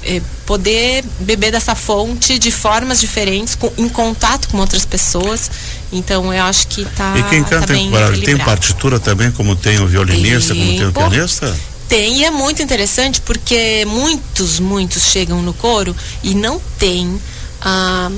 é, 0.05 0.21
poder 0.45 1.05
beber 1.21 1.53
dessa 1.53 1.75
fonte 1.75 2.39
de 2.39 2.51
formas 2.51 3.01
diferentes, 3.01 3.55
com, 3.55 3.73
em 3.79 3.89
contato 3.89 4.49
com 4.49 4.59
outras 4.59 4.85
pessoas. 4.85 5.51
Então 5.93 6.33
eu 6.33 6.43
acho 6.45 6.69
que 6.69 6.85
tá. 6.85 7.15
E 7.17 7.23
quem 7.25 7.45
canta 7.45 7.67
tá 7.69 7.77
em 7.77 7.91
coral, 7.91 8.13
tem 8.13 8.37
partitura 8.39 8.99
também, 8.99 9.31
como 9.31 9.55
tem 9.55 9.81
o 9.81 9.87
violinista, 9.87 10.55
como 10.55 10.67
tem 10.67 10.87
o 10.87 10.93
pianista? 10.93 11.57
Tem, 11.89 12.21
e 12.21 12.25
é 12.25 12.31
muito 12.31 12.63
interessante 12.63 13.21
porque 13.21 13.85
muitos, 13.87 14.59
muitos 14.59 15.03
chegam 15.05 15.43
no 15.43 15.53
coro 15.53 15.95
e 16.23 16.35
não 16.35 16.61
tem. 16.79 17.21
Ah, 17.61 18.11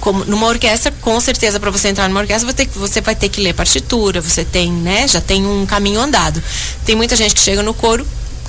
como 0.00 0.24
numa 0.24 0.46
orquestra, 0.46 0.92
com 1.00 1.18
certeza 1.20 1.58
para 1.58 1.70
você 1.70 1.88
entrar 1.88 2.08
numa 2.08 2.20
orquestra, 2.20 2.50
você, 2.50 2.66
você 2.66 3.00
vai 3.00 3.14
ter 3.14 3.28
que 3.28 3.40
ler 3.40 3.54
partitura, 3.54 4.20
você 4.20 4.44
tem, 4.44 4.70
né, 4.70 5.08
já 5.08 5.20
tem 5.20 5.44
um 5.46 5.66
caminho 5.66 6.00
andado. 6.00 6.42
Tem 6.84 6.94
muita 6.94 7.16
gente 7.16 7.34
que 7.34 7.40
chega 7.40 7.62
no 7.62 7.74
coro 7.74 8.06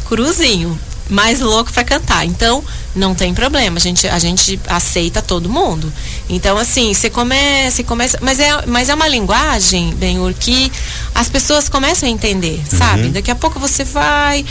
cruzinho, 0.07 0.79
mais 1.09 1.39
louco 1.39 1.71
para 1.71 1.83
cantar. 1.83 2.25
Então, 2.25 2.63
não 2.97 3.15
tem 3.15 3.33
problema, 3.33 3.77
a 3.77 3.79
gente, 3.79 4.07
a 4.07 4.19
gente 4.19 4.59
aceita 4.67 5.21
todo 5.21 5.49
mundo. 5.49 5.91
Então, 6.29 6.57
assim, 6.57 6.93
você 6.93 7.09
começa, 7.09 7.83
começa. 7.83 8.17
Mas 8.21 8.39
é, 8.39 8.65
mas 8.65 8.89
é 8.89 8.93
uma 8.93 9.07
linguagem, 9.07 9.93
Benhur, 9.95 10.33
que 10.33 10.71
as 11.15 11.29
pessoas 11.29 11.69
começam 11.69 12.07
a 12.07 12.11
entender, 12.11 12.61
uhum. 12.71 12.77
sabe? 12.77 13.09
Daqui 13.09 13.31
a 13.31 13.35
pouco 13.35 13.59
você 13.59 13.83
vai. 13.83 14.45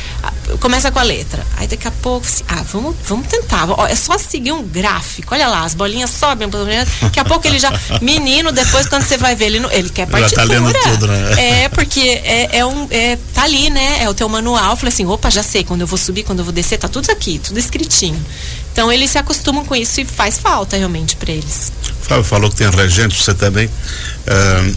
Começa 0.60 0.90
com 0.90 0.98
a 0.98 1.02
letra. 1.02 1.44
Aí 1.56 1.66
daqui 1.66 1.86
a 1.86 1.90
pouco, 1.90 2.26
ah, 2.48 2.62
vamos, 2.72 2.94
vamos 3.04 3.26
tentar. 3.26 3.68
Ó, 3.68 3.86
é 3.86 3.94
só 3.94 4.16
seguir 4.16 4.52
um 4.52 4.62
gráfico. 4.62 5.34
Olha 5.34 5.48
lá, 5.48 5.64
as 5.64 5.74
bolinhas 5.74 6.10
sobem, 6.10 6.48
daqui 6.48 7.20
a 7.20 7.24
pouco 7.24 7.46
ele 7.46 7.58
já. 7.58 7.72
Menino, 8.00 8.52
depois 8.52 8.88
quando 8.88 9.02
você 9.02 9.16
vai 9.16 9.34
ver, 9.34 9.46
ele, 9.46 9.66
ele 9.70 9.90
quer 9.90 10.06
partitura. 10.06 10.46
Já 10.46 10.54
tá 10.54 10.60
lendo 10.60 10.72
tudo, 10.82 11.06
né? 11.08 11.64
É, 11.64 11.68
porque 11.68 12.00
é, 12.00 12.58
é 12.58 12.66
um. 12.66 12.86
É, 12.90 13.18
tá 13.34 13.42
ali, 13.42 13.70
né? 13.70 14.02
É 14.02 14.08
o 14.08 14.14
teu 14.14 14.28
manual. 14.28 14.76
Falei 14.76 14.92
assim, 14.92 15.04
opa, 15.06 15.30
já 15.30 15.42
sei, 15.42 15.64
quando 15.64 15.82
eu 15.82 15.86
vou 15.86 15.98
subir, 15.98 16.22
quando 16.22 16.40
eu 16.40 16.44
vou 16.44 16.52
descer, 16.52 16.78
tá 16.78 16.88
tudo 16.88 17.10
aqui, 17.10 17.38
tudo 17.38 17.58
escritinho. 17.58 18.24
Então 18.72 18.92
eles 18.92 19.10
se 19.10 19.18
acostumam 19.18 19.64
com 19.64 19.74
isso 19.74 20.00
e 20.00 20.04
faz 20.04 20.38
falta 20.38 20.76
realmente 20.76 21.16
para 21.16 21.32
eles. 21.32 21.72
Fábio 22.02 22.24
falou 22.24 22.50
que 22.50 22.56
tem 22.56 22.70
regente, 22.70 23.16
você 23.16 23.34
também. 23.34 23.66
Uh, 23.66 24.76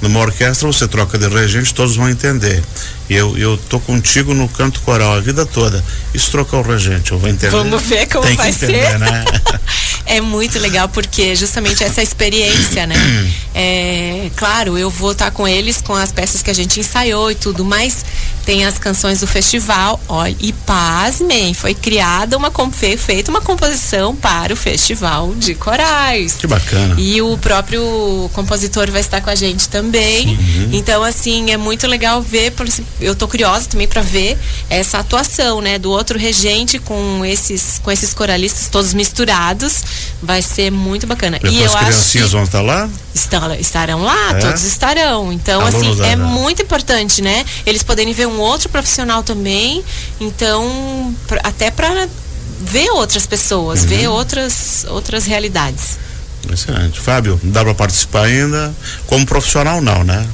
numa 0.00 0.20
orquestra 0.20 0.66
você 0.66 0.86
troca 0.86 1.18
de 1.18 1.26
regente, 1.28 1.72
todos 1.72 1.96
vão 1.96 2.08
entender. 2.08 2.62
E 3.08 3.14
eu, 3.14 3.36
eu 3.36 3.56
tô 3.68 3.80
contigo 3.80 4.34
no 4.34 4.48
canto 4.48 4.80
coral 4.80 5.14
a 5.14 5.20
vida 5.20 5.44
toda. 5.44 5.82
Isso 6.12 6.30
trocar 6.30 6.58
o 6.58 6.62
regente, 6.62 7.12
eu 7.12 7.18
vou 7.18 7.28
entender. 7.28 7.50
Vamos 7.50 7.82
ver 7.82 8.06
como 8.06 8.26
tem 8.26 8.36
vai 8.36 8.50
entender, 8.50 8.86
ser. 8.86 8.98
Né? 8.98 9.24
é 10.06 10.20
muito 10.20 10.58
legal 10.58 10.88
porque 10.88 11.34
justamente 11.34 11.82
essa 11.82 12.02
experiência, 12.02 12.86
né? 12.86 12.94
É, 13.56 14.30
claro, 14.34 14.76
eu 14.76 14.90
vou 14.90 15.12
estar 15.12 15.30
com 15.30 15.46
eles 15.46 15.80
com 15.80 15.94
as 15.94 16.10
peças 16.10 16.42
que 16.42 16.50
a 16.50 16.52
gente 16.52 16.80
ensaiou 16.80 17.30
e 17.30 17.36
tudo, 17.36 17.64
mas 17.64 18.04
tem 18.44 18.64
as 18.64 18.78
canções 18.78 19.20
do 19.20 19.26
festival. 19.26 20.00
Olha, 20.08 20.36
e 20.40 20.52
pasmem, 20.52 21.54
foi 21.54 21.74
criada 21.74 22.36
uma 22.36 22.50
foi 22.72 22.96
feita 22.96 23.30
uma 23.30 23.40
composição 23.40 24.14
para 24.14 24.52
o 24.52 24.56
festival 24.56 25.34
de 25.34 25.54
corais. 25.54 26.34
Que 26.34 26.46
bacana. 26.46 26.94
E 26.98 27.20
o 27.20 27.36
próprio 27.38 28.30
compositor 28.32 28.90
vai 28.90 29.00
estar 29.00 29.20
com 29.20 29.30
a 29.30 29.34
gente 29.34 29.68
também. 29.68 30.28
Uhum. 30.28 30.68
Então, 30.72 31.02
assim, 31.02 31.50
é 31.50 31.56
muito 31.56 31.86
legal 31.86 32.22
ver, 32.22 32.52
eu 33.00 33.14
tô 33.14 33.26
curiosa 33.28 33.68
também 33.68 33.86
para 33.86 34.00
ver 34.00 34.38
essa 34.68 34.98
atuação, 34.98 35.60
né, 35.60 35.78
do 35.78 35.90
outro 35.90 36.18
regente 36.18 36.78
com 36.78 37.24
esses 37.24 37.80
com 37.82 37.90
esses 37.90 38.14
coralistas 38.14 38.68
todos 38.68 38.94
misturados. 38.94 39.82
Vai 40.22 40.42
ser 40.42 40.70
muito 40.70 41.06
bacana. 41.06 41.38
Depois 41.38 41.54
e 41.54 41.60
eu 41.60 41.66
as 41.66 41.74
criancinhas 41.74 42.32
vão 42.32 42.44
estar 42.44 42.62
lá? 42.62 42.88
Estão, 43.14 43.54
estarão 43.54 44.02
lá, 44.02 44.30
é? 44.30 44.34
todos 44.34 44.64
estarão. 44.64 45.32
Então, 45.32 45.60
Alunos 45.60 46.00
assim, 46.00 46.10
é 46.10 46.16
muito 46.16 46.62
importante, 46.62 47.22
né? 47.22 47.44
Eles 47.64 47.82
poderem 47.82 48.12
ver 48.12 48.26
um 48.26 48.33
outro 48.38 48.68
profissional 48.68 49.22
também. 49.22 49.84
Então, 50.20 51.14
pra, 51.26 51.40
até 51.44 51.70
para 51.70 52.08
ver 52.60 52.90
outras 52.90 53.26
pessoas, 53.26 53.82
uhum. 53.82 53.88
ver 53.88 54.08
outras, 54.08 54.86
outras 54.88 55.26
realidades. 55.26 55.98
Excelente. 56.50 57.00
Fábio, 57.00 57.40
dá 57.42 57.64
para 57.64 57.74
participar 57.74 58.24
ainda? 58.24 58.74
Como 59.06 59.24
profissional, 59.24 59.80
não, 59.80 60.04
né? 60.04 60.26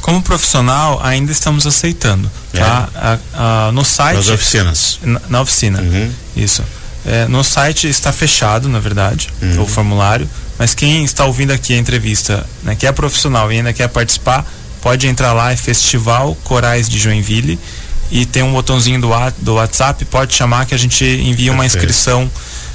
Como 0.00 0.22
profissional, 0.22 1.00
ainda 1.02 1.30
estamos 1.32 1.66
aceitando. 1.66 2.30
É. 2.52 2.58
Tá? 2.58 2.88
A, 2.94 3.66
a, 3.68 3.72
no 3.72 3.84
site. 3.84 4.16
Nas 4.16 4.28
oficinas. 4.28 4.98
Na, 5.02 5.20
na 5.28 5.40
oficina. 5.42 5.80
Uhum. 5.80 6.12
Isso. 6.36 6.62
É, 7.06 7.26
no 7.26 7.42
site 7.44 7.88
está 7.88 8.12
fechado, 8.12 8.68
na 8.68 8.80
verdade, 8.80 9.30
uhum. 9.40 9.62
o 9.62 9.66
formulário. 9.66 10.28
Mas 10.58 10.74
quem 10.74 11.04
está 11.04 11.24
ouvindo 11.24 11.52
aqui 11.52 11.72
a 11.72 11.78
entrevista, 11.78 12.44
né, 12.62 12.74
que 12.74 12.86
é 12.86 12.92
profissional 12.92 13.50
e 13.52 13.56
ainda 13.56 13.72
quer 13.72 13.88
participar, 13.88 14.44
pode 14.88 15.06
entrar 15.06 15.34
lá, 15.34 15.52
é 15.52 15.56
Festival 15.56 16.34
Corais 16.44 16.88
de 16.88 16.98
Joinville 16.98 17.58
e 18.10 18.24
tem 18.24 18.42
um 18.42 18.54
botãozinho 18.54 18.98
do, 18.98 19.10
do 19.36 19.52
WhatsApp, 19.56 20.02
pode 20.06 20.32
chamar 20.32 20.64
que 20.64 20.74
a 20.74 20.78
gente 20.78 21.04
envia 21.04 21.52
uma 21.52 21.66
inscrição, 21.66 22.30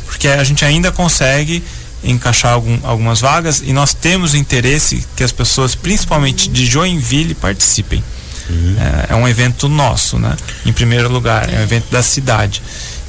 porque 0.06 0.28
a 0.28 0.44
gente 0.44 0.64
ainda 0.64 0.92
consegue 0.92 1.64
encaixar 2.04 2.54
algum, 2.54 2.78
algumas 2.84 3.20
vagas 3.20 3.64
e 3.66 3.74
nós 3.74 3.96
temos 3.96 4.36
interesse 4.36 5.04
que 5.16 5.24
as 5.24 5.32
pessoas, 5.32 5.74
principalmente 5.74 6.48
de 6.50 6.68
Joinville, 6.68 7.34
participem. 7.34 8.04
Uhum. 8.48 8.76
É, 9.10 9.14
é, 9.14 9.16
um 9.16 9.28
evento 9.28 9.68
nosso, 9.68 10.20
né? 10.20 10.38
Em 10.68 10.72
primeiro 10.72 11.10
lugar, 11.12 11.52
é 11.52 11.58
um 11.58 11.64
evento 11.64 11.90
da 11.90 12.04
cidade. 12.04 12.62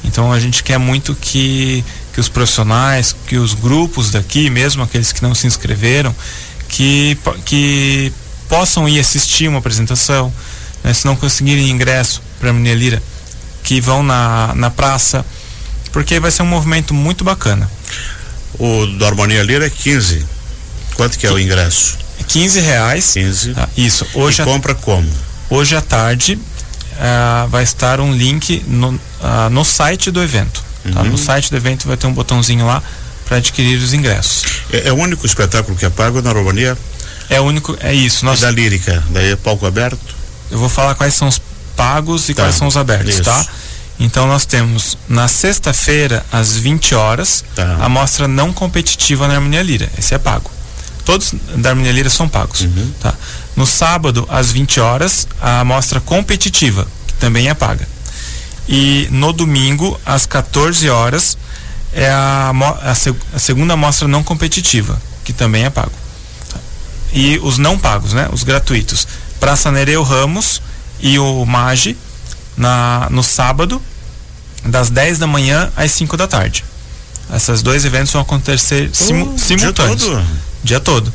Então 0.03 0.33
a 0.33 0.39
gente 0.39 0.63
quer 0.63 0.79
muito 0.79 1.13
que, 1.13 1.85
que 2.11 2.19
os 2.19 2.27
profissionais, 2.27 3.15
que 3.27 3.37
os 3.37 3.53
grupos 3.53 4.09
daqui, 4.09 4.49
mesmo 4.49 4.81
aqueles 4.81 5.11
que 5.11 5.21
não 5.21 5.35
se 5.35 5.45
inscreveram, 5.45 6.15
que, 6.67 7.15
que 7.45 8.11
possam 8.47 8.87
ir 8.87 8.99
assistir 8.99 9.47
uma 9.47 9.59
apresentação, 9.59 10.33
né, 10.83 10.93
se 10.93 11.05
não 11.05 11.15
conseguirem 11.15 11.69
ingresso 11.69 12.21
para 12.39 12.49
a 12.49 12.53
Lira, 12.53 13.01
que 13.63 13.81
vão 13.81 14.03
na, 14.03 14.53
na 14.55 14.69
praça, 14.69 15.25
porque 15.91 16.19
vai 16.19 16.31
ser 16.31 16.43
um 16.43 16.47
movimento 16.47 16.93
muito 16.93 17.23
bacana. 17.23 17.69
O 18.59 18.85
do 18.85 19.05
Harmonia 19.05 19.43
Lira 19.43 19.65
é 19.65 19.69
15. 19.69 20.25
Quanto 20.95 21.17
que 21.17 21.27
é 21.27 21.31
o 21.31 21.39
ingresso? 21.39 21.97
15 22.27 22.59
reais. 22.59 23.13
15. 23.13 23.53
Ah, 23.57 23.67
isso. 23.75 24.05
Hoje 24.13 24.41
e 24.41 24.45
compra 24.45 24.73
como? 24.73 25.09
Hoje 25.49 25.75
à 25.75 25.81
tarde 25.81 26.39
uh, 26.95 27.47
vai 27.49 27.63
estar 27.63 27.99
um 27.99 28.13
link 28.13 28.63
no, 28.67 28.89
uh, 28.89 29.49
no 29.51 29.63
site 29.63 30.11
do 30.11 30.23
evento. 30.23 30.63
Tá? 30.93 31.01
Uhum. 31.01 31.11
No 31.11 31.17
site 31.17 31.49
do 31.49 31.57
evento 31.57 31.87
vai 31.87 31.97
ter 31.97 32.07
um 32.07 32.13
botãozinho 32.13 32.65
lá 32.65 32.81
para 33.25 33.37
adquirir 33.37 33.77
os 33.77 33.93
ingressos. 33.93 34.43
É, 34.71 34.89
é, 34.89 34.93
o 34.93 34.95
único 34.95 35.25
espetáculo 35.25 35.77
que 35.77 35.85
é 35.85 35.89
pago 35.89 36.21
na 36.21 36.29
Harmonia? 36.29 36.77
É 37.29 37.39
único, 37.41 37.77
é 37.79 37.93
isso. 37.93 38.25
Nós... 38.25 38.39
E 38.39 38.41
da 38.43 38.51
lírica, 38.51 39.03
daí 39.09 39.31
é 39.31 39.35
palco 39.35 39.65
aberto? 39.65 39.99
Eu 40.51 40.59
vou 40.59 40.69
falar 40.69 40.95
quais 40.95 41.13
são 41.13 41.27
os 41.27 41.41
pagos 41.75 42.29
e 42.29 42.33
tá. 42.33 42.43
quais 42.43 42.55
são 42.55 42.67
os 42.67 42.77
abertos, 42.77 43.19
tá? 43.19 43.21
isso. 43.39 43.45
tá? 43.47 43.53
Então 43.99 44.27
nós 44.27 44.45
temos 44.45 44.97
na 45.07 45.27
sexta-feira, 45.27 46.25
às 46.31 46.55
20 46.57 46.95
horas, 46.95 47.43
Tá. 47.55 47.77
a 47.81 47.87
mostra 47.89 48.27
não 48.27 48.51
competitiva 48.51 49.27
na 49.27 49.35
Harmonia 49.35 49.61
Lira. 49.63 49.89
Esse 49.97 50.13
é 50.13 50.17
pago. 50.17 50.51
Todos 51.05 51.33
da 51.55 51.69
Harmonia 51.69 51.91
Lira 51.91 52.09
são 52.09 52.27
pagos. 52.27 52.61
Uhum. 52.61 52.91
Tá? 52.99 53.13
No 53.55 53.65
sábado, 53.65 54.27
às 54.29 54.51
20 54.51 54.79
horas, 54.79 55.27
a 55.41 55.63
mostra 55.63 56.01
competitiva, 56.01 56.85
que 57.07 57.13
também 57.13 57.47
é 57.47 57.53
paga. 57.53 57.87
E 58.67 59.07
no 59.11 59.31
domingo, 59.31 59.99
às 60.05 60.25
14 60.25 60.89
horas, 60.89 61.37
é 61.93 62.09
a, 62.09 62.51
a 62.51 62.91
a 63.35 63.39
segunda 63.39 63.77
mostra 63.77 64.07
não 64.07 64.23
competitiva, 64.23 64.99
que 65.23 65.31
também 65.31 65.63
é 65.63 65.69
pago. 65.69 65.91
E 67.15 67.39
os 67.41 67.57
não 67.57 67.79
pagos, 67.79 68.13
né? 68.13 68.27
Os 68.31 68.43
gratuitos. 68.43 69.07
Praça 69.39 69.71
Nereu 69.71 70.03
Ramos 70.03 70.61
e 70.99 71.17
o 71.17 71.45
Mage 71.45 71.95
na, 72.57 73.07
no 73.09 73.23
sábado, 73.23 73.81
das 74.65 74.89
10 74.89 75.19
da 75.19 75.27
manhã 75.27 75.71
às 75.75 75.91
5 75.91 76.15
da 76.17 76.27
tarde. 76.27 76.63
Esses 77.33 77.61
dois 77.61 77.85
eventos 77.85 78.11
vão 78.13 78.21
acontecer 78.21 78.89
simu- 78.93 79.33
dia 79.35 79.37
simultâneos. 79.57 80.03
todo? 80.03 80.25
Dia 80.63 80.79
todo. 80.79 81.11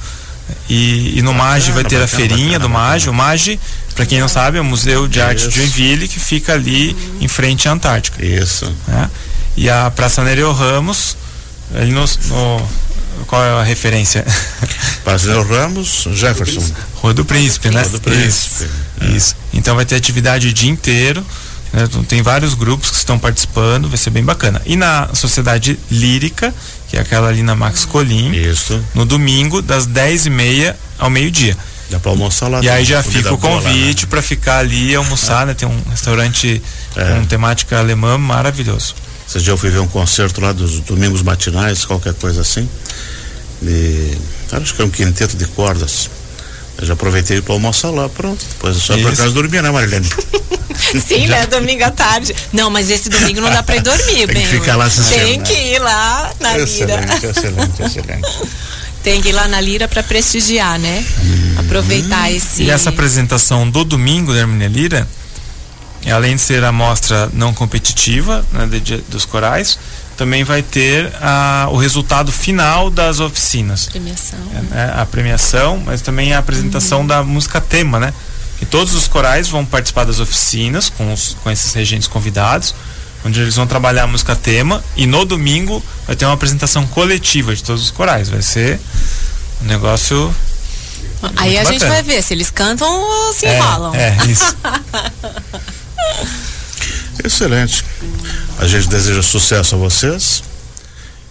E, 0.69 1.19
e 1.19 1.23
no 1.23 1.33
MAGE 1.33 1.71
vai 1.71 1.85
ter 1.85 1.97
a 1.97 2.01
bacana, 2.01 2.09
feirinha 2.09 2.59
bacana, 2.59 2.61
do 2.61 2.69
MAGE. 2.71 3.09
O 3.09 3.15
MAGE, 3.15 3.61
para 3.95 4.05
quem 4.07 4.19
não 4.21 4.27
sabe, 4.29 4.59
é 4.59 4.61
o 4.61 4.65
Museu 4.65 5.07
de 5.07 5.21
Arte 5.21 5.43
de 5.43 5.49
Isso. 5.49 5.57
Joinville, 5.59 6.09
que 6.09 6.19
fica 6.19 6.55
ali 6.55 6.97
em 7.21 7.29
frente 7.29 7.69
à 7.69 7.73
Antártica. 7.73 8.25
Isso. 8.25 8.73
né? 8.89 9.09
E 9.57 9.69
a 9.71 9.91
Praça 9.91 10.25
Nereu 10.25 10.53
Ramos, 10.53 11.17
ali 11.75 11.93
no, 11.93 12.01
no- 12.05 12.69
Qual 13.27 13.43
é 13.45 13.51
a 13.61 13.63
referência? 13.63 14.25
Prazer 15.05 15.37
Ramos, 15.47 16.07
Jefferson. 16.13 16.63
Rua 16.97 17.15
do 17.15 17.25
Príncipe, 17.25 17.71
né? 17.71 17.81
Rua 17.83 17.91
do 17.91 18.01
Príncipe. 18.01 18.29
Isso. 18.29 18.67
Isso. 19.17 19.37
Então 19.53 19.75
vai 19.77 19.85
ter 19.85 19.95
atividade 19.97 20.49
o 20.49 20.53
dia 20.53 20.71
inteiro. 20.71 21.25
né? 21.73 21.85
Então, 21.85 22.03
Tem 22.05 22.23
vários 22.23 22.55
grupos 22.55 22.91
que 22.91 22.97
estão 22.97 23.19
participando, 23.19 23.89
vai 23.89 23.97
ser 23.99 24.11
bem 24.11 24.25
bacana. 24.25 24.61
E 24.67 24.77
na 24.77 25.09
Sociedade 25.15 25.79
Lírica, 25.91 26.53
que 26.89 26.97
é 26.97 27.01
aquela 27.01 27.29
ali 27.29 27.43
na 27.43 27.55
Max 27.55 27.85
Colim, 27.85 28.33
Isso. 28.33 28.83
no 28.95 29.05
domingo, 29.05 29.63
das 29.63 29.87
10h30 29.87 30.75
ao 30.99 31.09
meio-dia. 31.11 31.57
Dá 31.91 31.99
pra 31.99 32.11
almoçar 32.13 32.49
lá. 32.49 32.61
E 32.63 32.69
aí 32.69 32.85
já 32.85 33.03
fica 33.03 33.31
o 33.31 33.33
né? 33.33 33.39
convite 33.41 34.07
para 34.07 34.23
ficar 34.23 34.59
ali 34.59 34.91
e 34.91 34.95
almoçar, 34.95 35.45
né? 35.47 35.55
Tem 35.55 35.69
um 35.69 35.83
restaurante 35.91 36.63
É. 36.97 37.15
com 37.15 37.25
temática 37.25 37.79
alemã 37.79 38.17
maravilhoso. 38.19 38.95
Esse 39.31 39.45
dia 39.45 39.53
eu 39.53 39.57
fui 39.57 39.71
ver 39.71 39.79
um 39.79 39.87
concerto 39.87 40.41
lá 40.41 40.51
dos 40.53 40.81
domingos 40.81 41.23
matinais, 41.23 41.85
qualquer 41.85 42.15
coisa 42.15 42.41
assim. 42.41 42.69
E 43.63 44.19
acho 44.51 44.75
que 44.75 44.83
é 44.83 44.85
um 44.85 44.91
quinteto 44.91 45.37
de 45.37 45.45
cordas. 45.47 46.11
Eu 46.77 46.85
já 46.87 46.95
aproveitei 46.95 47.41
para 47.41 47.55
almoçar 47.55 47.91
lá, 47.91 48.09
pronto. 48.09 48.45
Depois 48.55 48.77
é 48.77 48.81
só 48.81 48.99
para 48.99 49.11
casa 49.15 49.31
dormir, 49.31 49.63
né, 49.63 49.71
Marilene? 49.71 50.09
Sim, 51.07 51.29
né? 51.29 51.47
Domingo 51.47 51.85
à 51.85 51.91
tarde. 51.93 52.35
Não, 52.53 52.71
mas 52.71 52.91
esse 52.91 53.09
domingo 53.09 53.41
não 53.41 53.51
dá 53.51 53.63
pra 53.63 53.77
ir 53.77 53.83
dormir, 53.83 54.27
Tem 54.27 54.27
que 54.27 54.35
bem. 54.35 54.47
ficar 54.47 54.75
lá 54.77 54.87
assistindo, 54.87 55.21
Tem 55.23 55.39
né? 55.39 55.45
que 55.45 55.53
ir 55.53 55.79
lá 55.79 56.33
na 56.41 56.53
Lira. 56.57 56.65
excelente, 56.65 57.27
excelente, 57.27 57.83
excelente. 57.83 58.29
Tem 59.05 59.23
que 59.23 59.29
ir 59.29 59.33
lá 59.33 59.47
na 59.47 59.61
Lira 59.61 59.87
pra 59.87 60.03
prestigiar, 60.03 60.79
né? 60.79 61.05
Aproveitar 61.57 62.33
esse. 62.33 62.65
E 62.65 62.71
essa 62.71 62.91
apresentação 62.91 63.71
do 63.71 63.85
domingo 63.85 64.33
da 64.33 64.41
Hermínia 64.41 64.69
Lira, 64.69 65.09
além 66.09 66.37
de 66.37 66.43
ser 66.43 66.63
a 66.65 66.71
mostra 66.73 67.29
não 67.33 67.53
competitiva 67.53 68.45
né, 68.53 68.67
de- 68.67 68.81
de- 68.81 68.97
dos 69.09 69.25
corais, 69.25 69.79
também 70.17 70.45
vai 70.45 70.63
ter 70.63 71.11
a, 71.21 71.67
o 71.71 71.77
resultado 71.77 72.31
final 72.31 72.91
das 72.91 73.21
oficinas. 73.21 73.87
Premiação. 73.87 74.39
É, 74.55 74.61
né, 74.75 74.95
a 74.97 75.05
premiação, 75.07 75.83
mas 75.85 76.01
também 76.03 76.33
a 76.35 76.39
apresentação 76.39 77.07
da 77.07 77.23
música 77.23 77.61
tema, 77.61 77.99
né? 77.99 78.13
Que 78.59 78.67
todos 78.67 78.95
os 78.95 79.09
corais 79.09 79.49
vão 79.49 79.65
participar 79.65 80.05
das 80.05 80.21
oficinas 80.21 80.91
com, 80.91 81.13
os, 81.13 81.35
com 81.43 81.51
esses 81.51 81.73
regentes 81.73 82.07
convidados, 82.07 82.75
onde 83.25 83.41
eles 83.41 83.57
vão 83.57 83.67
trabalhar 83.67 84.03
a 84.05 84.07
música 84.07 84.37
tema 84.37 84.85
e 84.95 85.07
no 85.07 85.25
domingo 85.25 85.83
vai 86.07 86.15
ter 86.15 86.27
uma 86.27 86.35
apresentação 86.35 86.87
coletiva 86.87 87.55
de 87.57 87.63
todos 87.65 87.83
os 87.83 87.91
corais. 87.91 88.29
Vai 88.29 88.43
ser 88.43 88.79
um 89.63 89.67
negócio. 89.67 90.35
Aí 91.37 91.57
a 91.57 91.63
Muito 91.63 91.73
gente 91.73 91.81
bacana. 91.81 91.95
vai 91.95 92.03
ver 92.03 92.23
se 92.23 92.35
eles 92.35 92.51
cantam 92.51 92.87
ou 92.91 93.33
se 93.33 93.47
É, 93.47 93.57
enrolam. 93.59 93.95
é, 93.95 94.17
isso. 94.29 94.55
Excelente. 97.25 97.85
A 98.59 98.67
gente 98.67 98.89
deseja 98.89 99.23
sucesso 99.23 99.75
a 99.75 99.79
vocês. 99.79 100.43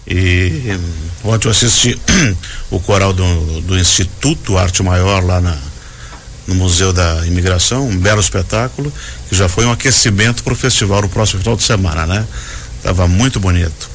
E 0.08 0.78
ontem 1.24 1.48
eu 1.48 1.52
assisti 1.52 2.00
o 2.72 2.80
coral 2.80 3.14
do, 3.14 3.62
do 3.62 3.78
Instituto 3.78 4.58
Arte 4.58 4.82
Maior 4.82 5.24
lá 5.24 5.40
na, 5.40 5.58
no 6.48 6.56
Museu 6.56 6.92
da 6.92 7.26
Imigração, 7.28 7.88
um 7.88 7.98
belo 7.98 8.20
espetáculo, 8.20 8.92
que 9.30 9.36
já 9.36 9.48
foi 9.48 9.66
um 9.66 9.72
aquecimento 9.72 10.44
para 10.44 10.54
o 10.54 10.56
festival 10.56 11.04
no 11.04 11.10
próximo 11.10 11.42
final 11.42 11.56
de 11.56 11.64
semana, 11.64 12.08
né? 12.08 12.26
Tava 12.82 13.08
muito 13.08 13.40
bonito. 13.40 13.90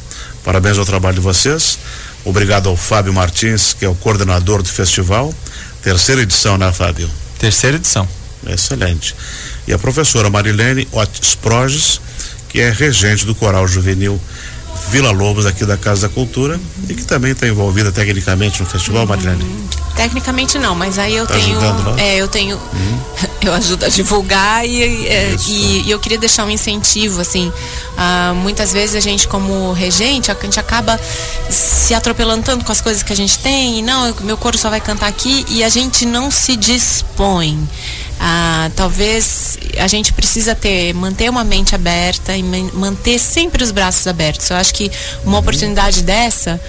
Parabéns 0.45 0.79
ao 0.79 0.85
trabalho 0.85 1.17
de 1.17 1.21
vocês. 1.21 1.79
Obrigado 2.25 2.69
ao 2.69 2.77
Fábio 2.77 3.13
Martins, 3.13 3.73
que 3.73 3.85
é 3.85 3.89
o 3.89 3.95
coordenador 3.95 4.63
do 4.63 4.69
festival. 4.69 5.35
Terceira 5.83 6.23
edição, 6.23 6.57
né, 6.57 6.73
Fábio? 6.73 7.11
Terceira 7.39 7.77
edição. 7.77 8.09
Excelente. 8.47 9.17
E 9.67 9.73
a 9.73 9.79
professora 9.79 10.29
Marilene 10.31 10.87
Otis 10.93 11.35
Proges, 11.35 12.01
que 12.49 12.61
é 12.61 12.71
regente 12.71 13.25
do 13.25 13.35
Coral 13.35 13.67
Juvenil 13.67 14.21
Vila 14.91 15.11
Lobos, 15.11 15.47
aqui 15.47 15.65
da 15.65 15.77
Casa 15.77 16.09
da 16.09 16.15
Cultura, 16.15 16.61
e 16.89 16.95
que 16.95 17.05
também 17.05 17.33
está 17.33 17.47
envolvida 17.47 17.91
tecnicamente 17.91 18.61
no 18.61 18.67
festival, 18.67 19.07
Marilene. 19.07 19.45
Tecnicamente 19.97 20.59
não, 20.59 20.75
mas 20.75 20.99
aí 20.99 21.15
eu 21.15 21.27
Tá 21.27 21.35
tenho. 21.35 21.57
ajudando. 21.59 21.99
É, 22.01 22.17
eu 22.17 22.27
tenho. 22.29 22.61
eu 23.41 23.53
ajudo 23.55 23.85
a 23.85 23.89
divulgar 23.89 24.67
e, 24.67 25.35
Isso. 25.35 25.51
e, 25.51 25.83
e 25.87 25.91
eu 25.91 25.99
queria 26.01 26.19
deixar 26.19 26.45
um 26.45 26.51
incentivo, 26.51 27.21
assim. 27.21 27.53
ah, 27.97 28.33
muitas 28.37 28.73
vezes 28.73 28.97
a 28.97 29.01
gente, 29.01 29.29
como 29.29 29.73
regente, 29.73 30.31
a 30.31 30.35
gente 30.35 30.59
acaba 30.59 30.99
se 31.49 31.95
atropelando 31.95 32.43
tanto 32.43 32.65
com 32.65 32.73
as 32.73 32.81
coisas 32.81 33.03
que 33.03 33.13
a 33.13 33.17
gente 33.17 33.39
tem, 33.39 33.79
e 33.79 33.83
não, 33.83 34.07
eu- 34.09 34.17
meu 34.23 34.37
coro 34.37 34.59
só 34.59 34.69
vai 34.69 34.81
cantar 34.81 35.07
aqui, 35.07 35.45
e 35.49 35.63
a 35.63 35.69
gente 35.69 36.05
não 36.05 36.31
se 36.31 36.57
dispõe. 36.57 37.57
Ah, 38.19 38.71
talvez 38.75 39.59
a 39.79 39.87
gente 39.87 40.13
precisa 40.13 40.55
ter, 40.55 40.93
manter 40.95 41.29
uma 41.29 41.45
mente 41.45 41.75
aberta 41.75 42.35
e 42.37 42.43
man- 42.43 42.71
manter 42.75 43.19
sempre 43.19 43.63
os 43.63 43.71
braços 43.71 44.07
abertos. 44.07 44.49
Eu 44.51 44.57
acho 44.57 44.73
que 44.75 44.91
uma 45.25 45.39
oportunidade 45.39 46.03
dessa, 46.03 46.61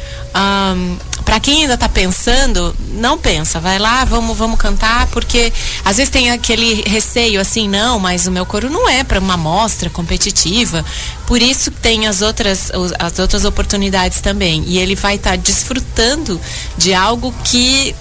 para 1.25 1.39
quem 1.39 1.63
ainda 1.63 1.73
está 1.73 1.89
pensando, 1.89 2.73
não 2.91 3.17
pensa, 3.17 3.59
vai 3.59 3.79
lá, 3.79 4.05
vamos, 4.05 4.37
vamos 4.37 4.59
cantar, 4.59 5.07
porque 5.07 5.51
às 5.83 5.97
vezes 5.97 6.11
tem 6.11 6.29
aquele 6.29 6.83
receio 6.87 7.41
assim, 7.41 7.67
não, 7.67 7.99
mas 7.99 8.27
o 8.27 8.31
meu 8.31 8.45
coro 8.45 8.69
não 8.69 8.87
é 8.87 9.03
para 9.03 9.19
uma 9.19 9.35
mostra 9.35 9.89
competitiva. 9.89 10.85
Por 11.25 11.41
isso 11.41 11.71
tem 11.71 12.07
as 12.07 12.21
outras, 12.21 12.71
as 12.99 13.17
outras 13.17 13.43
oportunidades 13.43 14.21
também. 14.21 14.63
E 14.67 14.77
ele 14.77 14.95
vai 14.95 15.15
estar 15.15 15.35
desfrutando 15.35 16.39
de 16.77 16.93
algo 16.93 17.33
que 17.43 17.95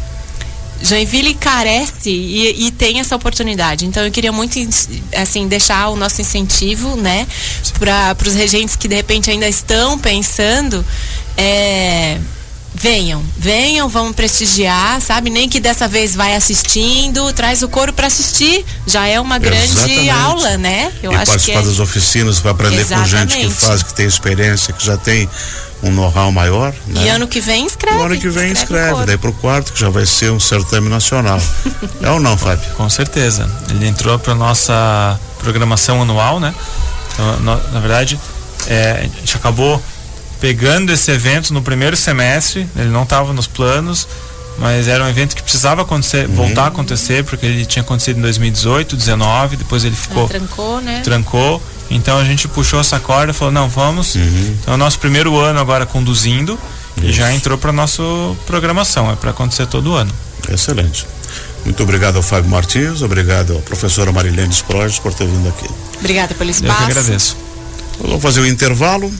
Joinville 0.82 1.34
carece 1.34 2.10
e, 2.10 2.66
e 2.66 2.70
tem 2.70 3.00
essa 3.00 3.16
oportunidade. 3.16 3.87
Então 3.87 4.04
eu 4.04 4.10
queria 4.10 4.32
muito 4.32 4.58
assim 5.16 5.48
deixar 5.48 5.88
o 5.88 5.96
nosso 5.96 6.20
incentivo, 6.20 6.94
né, 6.94 7.26
para 7.78 8.28
os 8.28 8.34
regentes 8.34 8.76
que 8.76 8.87
de 8.87 8.94
repente 8.94 9.30
ainda 9.30 9.48
estão 9.48 9.98
pensando, 9.98 10.84
é, 11.38 12.18
venham, 12.74 13.22
venham, 13.38 13.88
vamos 13.88 14.14
prestigiar, 14.16 15.00
sabe? 15.00 15.30
Nem 15.30 15.48
que 15.48 15.60
dessa 15.60 15.87
vez 15.87 16.14
vai 16.14 16.34
assistindo, 16.34 17.32
traz 17.32 17.62
o 17.62 17.68
coro 17.68 17.92
para 17.92 18.08
assistir, 18.08 18.64
já 18.87 19.06
é 19.06 19.18
uma 19.20 19.38
grande 19.38 19.64
Exatamente. 19.64 20.10
aula, 20.10 20.56
né? 20.58 20.92
Eu 21.02 21.12
e 21.12 21.14
acho 21.14 21.24
que 21.24 21.30
participar 21.30 21.60
é, 21.60 21.62
das 21.62 21.78
oficinas, 21.78 22.38
vai 22.40 22.52
aprender 22.52 22.84
com 22.84 23.04
gente 23.04 23.34
que 23.37 23.44
Exatamente. 23.44 23.54
faz, 23.54 23.82
que 23.82 23.94
tem 23.94 24.06
experiência, 24.06 24.72
que 24.72 24.84
já 24.84 24.96
tem 24.96 25.28
um 25.82 25.90
know-how 25.90 26.32
maior. 26.32 26.74
Né? 26.88 27.04
E 27.04 27.08
ano 27.10 27.28
que 27.28 27.40
vem 27.40 27.64
escreve. 27.66 27.96
E 27.98 28.02
ano 28.02 28.18
que 28.18 28.28
vem 28.28 28.50
o 28.50 28.52
escreve, 28.52 28.92
coro. 28.92 29.06
daí 29.06 29.18
pro 29.18 29.32
quarto, 29.34 29.72
que 29.72 29.80
já 29.80 29.88
vai 29.90 30.04
ser 30.06 30.32
um 30.32 30.40
certame 30.40 30.88
nacional. 30.88 31.40
é 32.02 32.10
ou 32.10 32.18
não, 32.18 32.37
Fábio? 32.37 32.68
Com 32.74 32.88
certeza. 32.90 33.48
Ele 33.70 33.87
entrou 33.87 34.18
para 34.18 34.34
nossa 34.34 35.18
programação 35.38 36.02
anual, 36.02 36.40
né? 36.40 36.54
Então, 37.12 37.37
no- 37.40 37.72
na 37.72 37.80
verdade, 37.80 38.18
é, 38.66 39.00
a 39.00 39.02
gente 39.20 39.37
acabou 39.37 39.80
pegando 40.40 40.92
esse 40.92 41.11
evento 41.11 41.53
no 41.55 41.62
primeiro 41.62 41.97
semestre. 41.97 42.66
Ele 42.77 42.90
não 42.90 43.03
estava 43.05 43.33
nos 43.33 43.47
planos, 43.47 44.07
mas 44.59 44.87
era 44.88 45.05
um 45.05 45.09
evento 45.09 45.35
que 45.35 45.42
precisava 45.42 45.83
acontecer, 45.83 46.27
voltar 46.29 46.64
a 46.64 46.66
acontecer, 46.68 47.25
porque 47.25 47.44
ele 47.47 47.64
tinha 47.66 47.83
acontecido 47.83 48.18
em 48.18 48.23
2018, 48.23 48.97
2019, 48.97 49.57
depois 49.57 49.85
ele 49.85 49.97
ficou 49.97 50.25
Ah, 50.25 50.29
trancou, 50.29 50.81
né? 50.81 51.01
trancou. 51.05 51.62
Então 51.90 52.18
a 52.18 52.25
gente 52.25 52.49
puxou 52.49 52.81
essa 52.81 52.99
corda 52.99 53.33
e 53.33 53.35
falou, 53.35 53.53
não, 53.53 53.68
vamos. 53.68 54.16
Então 54.16 54.73
é 54.73 54.75
o 54.75 54.79
nosso 54.79 54.99
primeiro 54.99 55.38
ano 55.38 55.59
agora 55.61 55.85
conduzindo 55.85 56.59
e 57.03 57.12
já 57.12 57.33
entrou 57.33 57.59
para 57.59 57.73
nossa 57.73 58.03
programação, 58.47 59.11
é 59.11 59.16
para 59.16 59.31
acontecer 59.31 59.66
todo 59.66 59.94
ano. 59.94 60.12
Excelente. 60.49 61.07
Muito 61.64 61.83
obrigado 61.83 62.16
ao 62.16 62.23
Fábio 62.23 62.51
Martins, 62.51 63.01
obrigado 63.03 63.57
à 63.57 63.61
professora 63.61 64.12
Marilene 64.12 64.53
Sproges 64.53 64.99
por 64.99 65.12
ter 65.14 65.27
vindo 65.27 65.49
aqui. 65.49 65.66
Obrigada 65.99 66.35
pelo 66.35 66.51
Eu 66.51 66.53
espaço. 66.53 66.77
que 66.85 66.90
agradeço. 66.90 67.37
Vamos 68.01 68.23
fazer 68.23 68.40
um 68.40 68.47
intervalo. 68.47 69.11